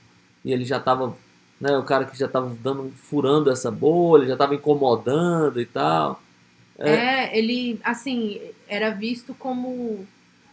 [0.47, 1.16] e ele já estava,
[1.61, 6.22] né, o cara que já estava dando, furando essa bolha, já estava incomodando e tal.
[6.78, 10.07] É, ele, assim, era visto como,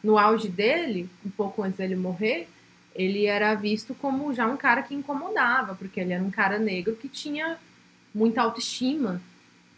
[0.03, 2.47] no auge dele, um pouco antes dele morrer,
[2.95, 6.95] ele era visto como já um cara que incomodava, porque ele era um cara negro
[6.95, 7.59] que tinha
[8.13, 9.21] muita autoestima.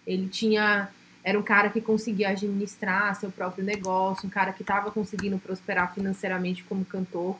[0.08, 0.88] Ele tinha.
[1.26, 5.94] era um cara que conseguia administrar seu próprio negócio, um cara que estava conseguindo prosperar
[5.94, 7.38] financeiramente como cantor.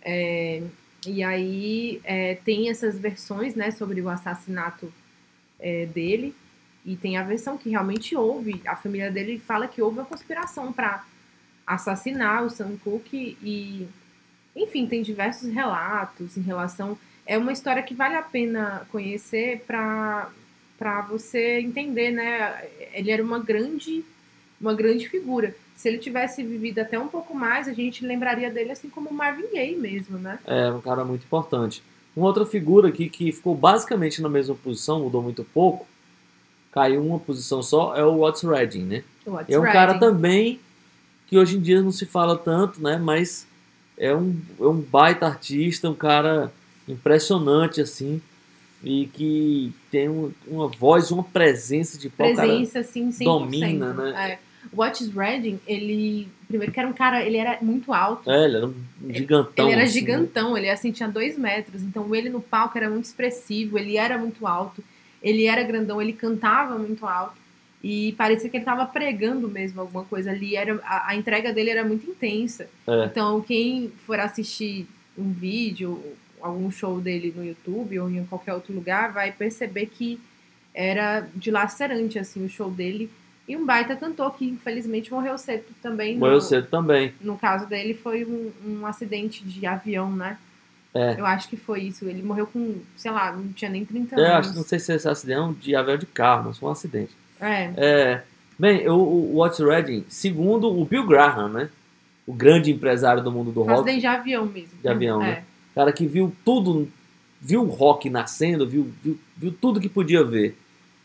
[0.00, 0.62] É,
[1.06, 4.92] e aí é, tem essas versões né, sobre o assassinato
[5.58, 6.34] é, dele.
[6.84, 8.62] E tem a versão que realmente houve.
[8.64, 11.04] A família dele fala que houve uma conspiração para
[11.66, 13.36] assassinar o Sam Cooke.
[13.42, 13.88] E,
[14.54, 16.96] enfim, tem diversos relatos em relação.
[17.26, 20.30] É uma história que vale a pena conhecer para
[20.78, 22.68] para você entender, né?
[22.92, 24.04] Ele era uma grande,
[24.60, 25.54] uma grande figura.
[25.74, 29.52] Se ele tivesse vivido até um pouco mais, a gente lembraria dele assim como Marvin
[29.52, 30.38] Gaye mesmo, né?
[30.46, 31.82] É, um cara muito importante.
[32.16, 35.86] Uma outra figura aqui que ficou basicamente na mesma posição, mudou muito pouco,
[36.72, 39.04] caiu uma posição só, é o Watts Redding, né?
[39.26, 40.00] Otis É um cara Redding.
[40.00, 40.60] também
[41.26, 42.96] que hoje em dia não se fala tanto, né?
[42.96, 43.46] Mas
[43.98, 46.50] é um, é um baita artista, um cara
[46.88, 48.20] impressionante, assim,
[48.82, 52.46] e que tem um- uma voz, uma presença de pau, cara.
[52.48, 53.24] presença, assim, 100%.
[53.24, 54.32] domina, né?
[54.32, 54.45] É.
[54.72, 56.28] O Otis Redding, ele...
[56.46, 57.22] Primeiro que era um cara...
[57.24, 58.30] Ele era muito alto.
[58.30, 58.74] É, ele era um
[59.08, 59.66] gigantão.
[59.66, 60.00] ele era assim, né?
[60.00, 61.82] gigantão, ele assim, tinha dois metros.
[61.82, 64.82] Então ele no palco era muito expressivo, ele era muito alto,
[65.22, 67.36] ele era grandão, ele cantava muito alto.
[67.82, 70.56] E parecia que ele estava pregando mesmo alguma coisa ali.
[70.56, 72.68] Era, a, a entrega dele era muito intensa.
[72.86, 73.04] É.
[73.04, 76.02] Então, quem for assistir um vídeo,
[76.40, 80.18] algum show dele no YouTube ou em qualquer outro lugar, vai perceber que
[80.74, 83.10] era dilacerante assim, o show dele.
[83.48, 86.16] E um baita cantor que infelizmente morreu cedo também.
[86.18, 87.12] Morreu no- cedo também.
[87.20, 90.36] no caso dele foi um, um acidente de avião, né?
[90.92, 91.20] É.
[91.20, 92.06] Eu acho que foi isso.
[92.08, 94.48] Ele morreu com, sei lá, não tinha nem 30 É, anos.
[94.48, 96.72] acho, não sei se esse acidente é um de avião de carro, mas foi um
[96.72, 97.12] acidente.
[97.40, 98.22] É, É,
[98.58, 101.68] bem, o, o Watts Redding, segundo o Bill Graham, né?
[102.26, 104.70] O grande empresário do mundo do um rock, acidente de avião mesmo.
[104.82, 105.26] De avião, é.
[105.26, 105.44] né?
[105.74, 106.88] cara que viu tudo,
[107.40, 110.56] viu o rock nascendo, viu, viu, viu tudo que podia ver.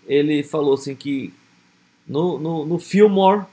[0.07, 1.31] Ele falou assim que
[2.11, 3.45] no, no, no Fillmore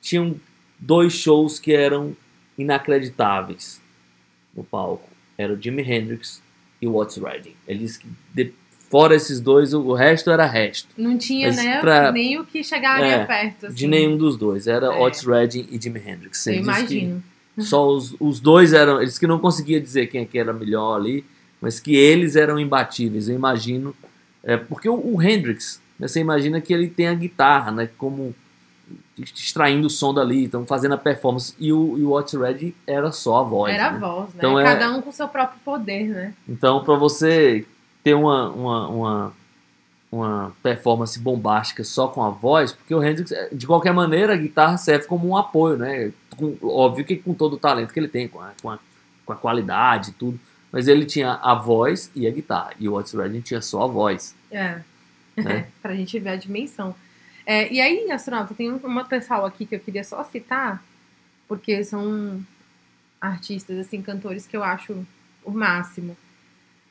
[0.00, 0.36] tinham
[0.78, 2.14] dois shows que eram
[2.58, 3.80] inacreditáveis
[4.54, 5.08] no palco.
[5.36, 6.42] Era o Jimi Hendrix
[6.80, 7.54] e o Watts Redding.
[7.66, 8.52] Ele disse que de-
[8.90, 10.88] fora esses dois, o, resto era resto.
[10.96, 13.66] Não tinha Mas né, pra- nem o que chegaria É, perto.
[13.66, 13.74] Assim.
[13.74, 14.66] De nenhum dos dois.
[14.66, 15.00] Era É.
[15.02, 16.46] Otis Redding e Jimi Hendrix.
[16.46, 17.22] Eu Ele disse que imagino.
[17.58, 19.00] Só os, os dois eram.
[19.00, 21.24] Eles que não conseguia dizer quem é que era melhor ali,
[21.60, 23.28] mas que eles eram imbatíveis.
[23.28, 23.94] Eu imagino.
[24.42, 27.88] É, porque o, o Hendrix, você imagina que ele tem a guitarra, né?
[27.98, 28.34] Como
[29.16, 31.54] extraindo o som dali, então fazendo a performance.
[31.58, 33.72] E o, e o Otis Redding era só a voz.
[33.72, 33.98] Era a né?
[33.98, 34.34] voz, né?
[34.38, 36.34] Então é- Cada um com seu próprio poder, né?
[36.48, 37.64] Então, para você
[38.02, 39.32] ter uma, uma, uma,
[40.10, 44.36] uma performance bombástica só com a voz, porque o Hendrix, eh, de qualquer maneira, a
[44.36, 46.12] guitarra serve como um apoio, né?
[46.36, 48.78] Com- óbvio que com todo o talento que ele tem, com a, com a,
[49.24, 50.38] com a qualidade e tudo.
[50.72, 52.72] Mas ele tinha a voz e a guitarra.
[52.80, 54.34] E o Otis Redding tinha só a voz.
[54.50, 54.80] É.
[55.36, 55.68] Né?
[55.82, 56.94] pra gente ver a dimensão.
[57.46, 60.82] É, e aí, astronauta, tem uma pessoal aqui que eu queria só citar,
[61.46, 62.44] porque são
[63.20, 65.06] artistas, assim, cantores que eu acho
[65.44, 66.16] o máximo.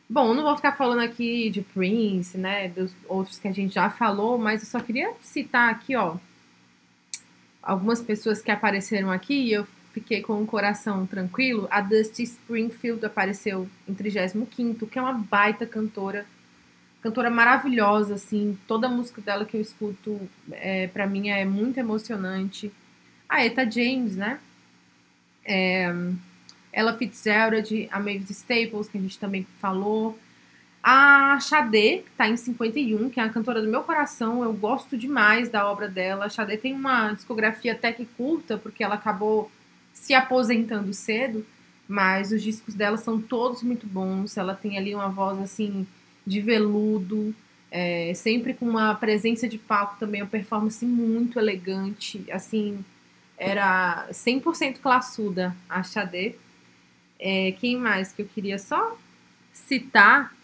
[0.09, 3.89] Bom, não vou ficar falando aqui de Prince, né, dos outros que a gente já
[3.89, 6.17] falou, mas eu só queria citar aqui, ó,
[7.61, 11.67] algumas pessoas que apareceram aqui e eu fiquei com o coração tranquilo.
[11.71, 16.25] A Dusty Springfield apareceu em 35º, que é uma baita cantora
[17.03, 20.21] cantora maravilhosa, assim, toda a música dela que eu escuto,
[20.53, 22.71] é, para mim é muito emocionante.
[23.27, 24.39] A Eta James, né?
[25.43, 25.93] É,
[26.71, 30.17] ela Fitzgerald, a Mavis Staples, que a gente também falou.
[30.81, 34.97] A Xadê, que tá em 51, que é a cantora do meu coração, eu gosto
[34.97, 36.25] demais da obra dela.
[36.25, 39.51] A Xadê tem uma discografia até que curta, porque ela acabou
[39.93, 41.45] se aposentando cedo,
[41.87, 44.37] mas os discos dela são todos muito bons.
[44.37, 45.85] Ela tem ali uma voz, assim,
[46.25, 47.35] de veludo,
[47.71, 52.83] é, sempre com uma presença de palco também, uma performance muito elegante, assim,
[53.37, 56.35] era 100% classuda a Xadê.
[57.19, 58.97] É, quem mais que eu queria só
[59.51, 60.35] citar?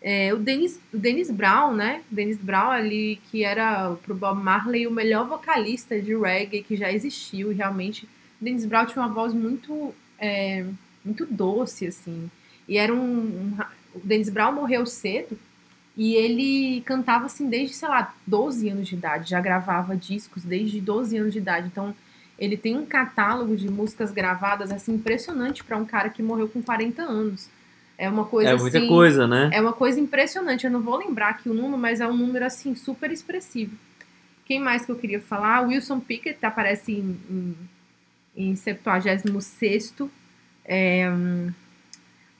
[0.00, 2.02] É, o, Dennis, o Dennis Brown, né?
[2.10, 6.92] Dennis Brown ali, que era pro Bob Marley o melhor vocalista de reggae que já
[6.92, 8.04] existiu, realmente
[8.40, 10.66] o Dennis Brown tinha uma voz muito, é,
[11.04, 12.28] muito doce, assim,
[12.68, 13.56] e era um, um
[13.94, 15.38] o Dennis Brown morreu cedo
[15.96, 20.80] e ele cantava assim desde, sei lá, 12 anos de idade, já gravava discos desde
[20.80, 21.66] 12 anos de idade.
[21.66, 21.94] Então,
[22.38, 26.62] ele tem um catálogo de músicas gravadas assim impressionante para um cara que morreu com
[26.62, 27.48] 40 anos.
[27.98, 29.50] É uma coisa é muita assim, coisa, né?
[29.52, 30.64] é uma coisa impressionante.
[30.64, 33.76] Eu não vou lembrar aqui o número, mas é um número assim super expressivo.
[34.44, 35.60] Quem mais que eu queria falar?
[35.60, 39.94] Wilson Pickett aparece em, em, em 76
[40.64, 41.52] é, hum,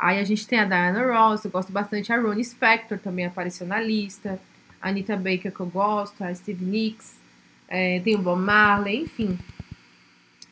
[0.03, 2.12] Aí a gente tem a Diana Ross, eu gosto bastante.
[2.12, 4.36] A Ronnie Spector também apareceu na lista.
[4.80, 7.20] a Anita Baker que eu gosto, a Steve Nicks,
[7.68, 9.38] é, tem o Bob Marley, enfim.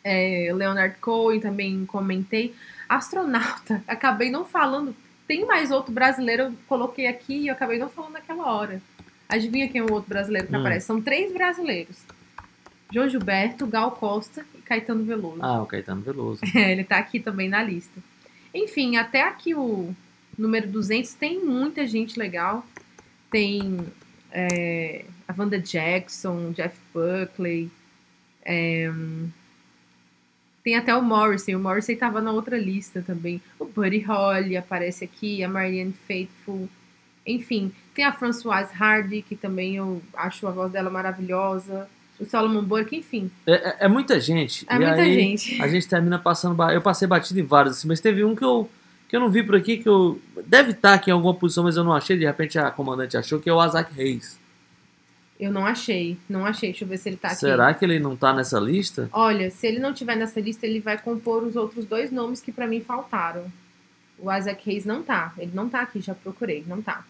[0.05, 2.55] É, Leonard Cohen também comentei.
[2.89, 4.95] Astronauta, acabei não falando.
[5.27, 8.81] Tem mais outro brasileiro, eu coloquei aqui e eu acabei não falando naquela hora.
[9.29, 10.61] Adivinha quem é o outro brasileiro que Hum.
[10.61, 10.87] aparece?
[10.87, 11.99] São três brasileiros.
[12.93, 15.39] João Gilberto, Gal Costa e Caetano Veloso.
[15.43, 16.41] Ah, o Caetano Veloso.
[16.55, 18.01] É, ele tá aqui também na lista.
[18.55, 19.95] Enfim, até aqui o
[20.37, 22.67] número 200 tem muita gente legal.
[23.31, 23.87] Tem
[24.33, 27.71] é, a Wanda Jackson, Jeff Buckley.
[28.45, 28.91] é,
[30.63, 31.55] tem até o Morrissey.
[31.55, 33.41] O Morrissey tava na outra lista também.
[33.59, 36.69] O Buddy Holly aparece aqui, a Marianne Faithfull.
[37.27, 41.89] Enfim, tem a Françoise Hardy, que também eu acho a voz dela maravilhosa.
[42.21, 43.31] O Solomon Burke, enfim.
[43.47, 44.67] É, é- é muita gente.
[44.69, 45.63] É e muita aí gente.
[45.63, 46.61] A gente termina passando.
[46.71, 48.69] Eu passei batido em vários, assim, mas teve um que eu,
[49.09, 50.21] que eu não vi por aqui, que eu.
[50.47, 52.19] Deve estar aqui em alguma posição, mas eu não achei.
[52.19, 54.39] De repente a comandante achou, que é o Isaac Reis.
[55.39, 56.69] Eu não achei, não achei.
[56.71, 57.39] Deixa eu ver se ele tá aqui.
[57.39, 59.09] Será que ele não tá nessa lista?
[59.11, 62.53] Olha, se ele não tiver nessa lista, ele vai compor os outros dois nomes que
[62.53, 63.51] pra mim faltaram.
[64.19, 65.33] O Isaac Hayes não tá.
[65.39, 67.03] Ele não tá aqui, já procurei, não tá.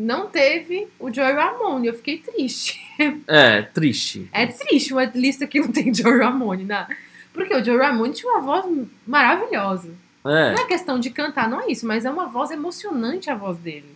[0.00, 2.80] Não teve o Joey Ramone, eu fiquei triste.
[3.26, 4.28] É, triste.
[4.32, 6.86] É triste uma lista que não tem Joey Ramone, né?
[7.32, 8.64] Porque o Joey Ramone tinha uma voz
[9.04, 9.90] maravilhosa.
[10.24, 10.52] É.
[10.54, 13.56] Não é questão de cantar, não é isso, mas é uma voz emocionante a voz
[13.58, 13.92] dele.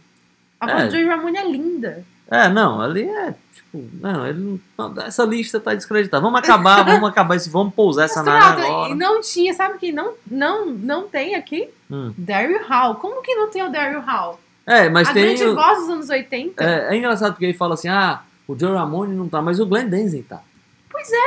[0.60, 0.72] A É.
[0.74, 2.04] voz do Joey Ramone é linda.
[2.28, 3.88] É, não, ali é tipo.
[4.00, 6.20] Não, ele não, essa lista tá descreditada.
[6.22, 7.48] Vamos acabar, vamos acabar esse.
[7.50, 8.92] Vamos pousar essa nave agora.
[8.92, 11.68] e não tinha, sabe que não, não, não tem aqui?
[11.90, 12.12] Hum.
[12.18, 12.94] Daryl Hall.
[12.96, 14.40] Como que não tem o Daryl Hall?
[14.66, 15.24] É, mas a tem.
[15.24, 16.62] grande o- voz dos anos 80?
[16.62, 19.66] É, é engraçado porque ele fala assim: ah, o Joe Ramone não tá, mas o
[19.66, 20.40] Glenn Danzig tá.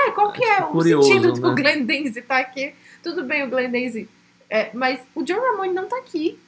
[0.07, 1.55] É, qual que é o curioso, sentido do né?
[1.61, 2.73] Glenn Danzig tá aqui?
[3.03, 4.07] Tudo bem, o Glenn Danzig.
[4.49, 6.39] É, mas o John Ramone não tá aqui.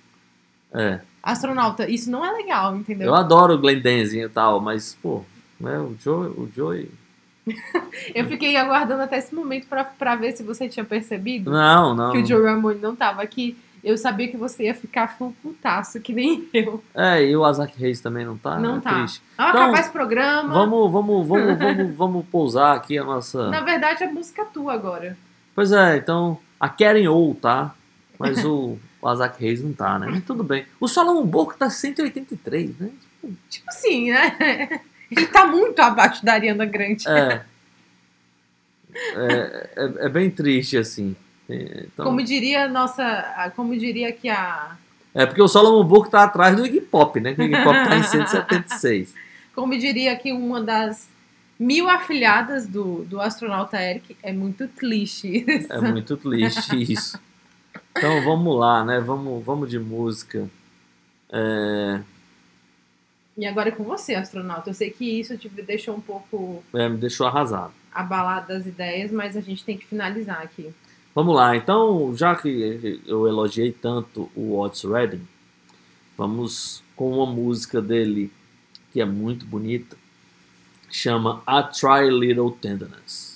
[0.73, 0.99] É.
[1.21, 3.07] Astronauta, isso não é legal, entendeu?
[3.07, 5.23] Eu adoro o Glenn Danzig e tal, mas, pô,
[5.59, 6.27] né, o Joe.
[6.29, 6.89] O Joe...
[8.15, 12.11] Eu fiquei aguardando até esse momento pra, pra ver se você tinha percebido Não, não.
[12.11, 13.57] que o Joe Ramone não tava aqui.
[13.83, 16.83] Eu sabia que você ia ficar com putaço, que nem eu.
[16.93, 18.57] É, e o Isaac Reis também não tá.
[18.59, 18.95] Não é tá.
[18.95, 19.21] Triste.
[19.37, 20.53] Vamos Então, acabar esse programa.
[20.53, 23.49] Vamos, vamos, vamos, vamos, vamos pousar aqui a nossa.
[23.49, 25.17] Na verdade, é música tua agora.
[25.55, 26.39] Pois é, então.
[26.59, 27.75] A Karen ou tá,
[28.17, 30.07] mas o, o Isaac Reis não tá, né?
[30.09, 30.65] Mas tudo bem.
[30.79, 32.89] O Solomon Burke tá 183, né?
[33.49, 34.81] Tipo assim, né?
[35.11, 37.07] Ele tá muito abaixo da Ariana Grande.
[37.07, 37.43] É.
[38.93, 41.15] É, é, é bem triste, assim.
[41.49, 43.51] É, Então, Como diria a nossa.
[43.55, 44.75] Como diria que a.
[45.13, 47.33] É porque o Solomon Burke tá atrás do Iggy Pop, né?
[47.33, 49.13] Que o Iggy Pop tá em 176.
[49.55, 51.09] Como diria que uma das
[51.59, 55.43] mil afilhadas do, do astronauta Eric é muito clichê.
[55.69, 57.19] É muito triste isso.
[57.97, 58.99] Então vamos lá, né?
[58.99, 60.47] Vamos, vamos de música.
[61.31, 61.99] É,
[63.35, 64.69] E agora é com você, astronauta.
[64.69, 67.73] Eu sei que isso te deixou um pouco é, me deixou arrasado.
[67.91, 70.71] abalado das ideias, mas a gente tem que finalizar aqui.
[71.17, 75.27] Vamos lá, então, já que eu elogiei tanto o Otis Redding,
[76.15, 78.31] vamos com uma música dele
[78.93, 79.97] que é muito bonita,
[80.91, 83.26] chama A Try Little Tenderness.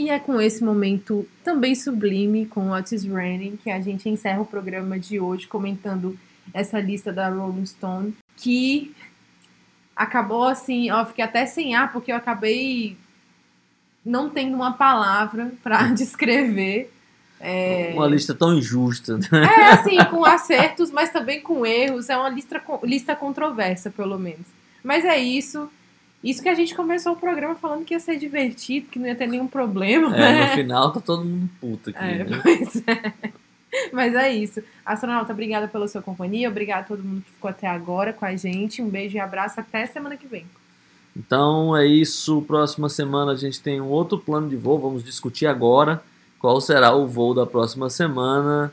[0.00, 4.46] E é com esse momento também sublime com Otis Redding que a gente encerra o
[4.46, 6.18] programa de hoje comentando
[6.54, 8.96] essa lista da Rolling Stone, que
[9.94, 12.96] acabou assim, ó, fiquei até sem ar porque eu acabei
[14.02, 16.90] não tendo uma palavra pra descrever.
[17.38, 19.18] É, Uma lista tão injusta.
[19.18, 19.44] né?
[19.44, 22.08] é assim, com acertos, mas também com erros.
[22.08, 24.46] É uma lista, lista controversa, pelo menos.
[24.82, 25.70] Mas é isso.
[26.22, 29.14] Isso que a gente começou o programa falando que ia ser divertido, que não ia
[29.14, 30.14] ter nenhum problema.
[30.14, 30.46] É, né?
[30.46, 31.98] no final tá todo mundo puto aqui.
[31.98, 32.40] É, né?
[32.42, 33.12] pois é.
[33.92, 34.62] Mas é isso.
[34.84, 36.48] Astronauta, obrigada pela sua companhia.
[36.48, 38.82] Obrigada a todo mundo que ficou até agora com a gente.
[38.82, 39.60] Um beijo e abraço.
[39.60, 40.44] Até semana que vem.
[41.16, 42.42] Então é isso.
[42.42, 44.78] Próxima semana a gente tem um outro plano de voo.
[44.78, 46.02] Vamos discutir agora
[46.38, 48.72] qual será o voo da próxima semana.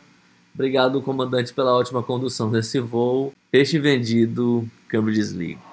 [0.54, 3.32] Obrigado, comandante, pela ótima condução desse voo.
[3.52, 5.67] Peixe vendido, câmbio desligo.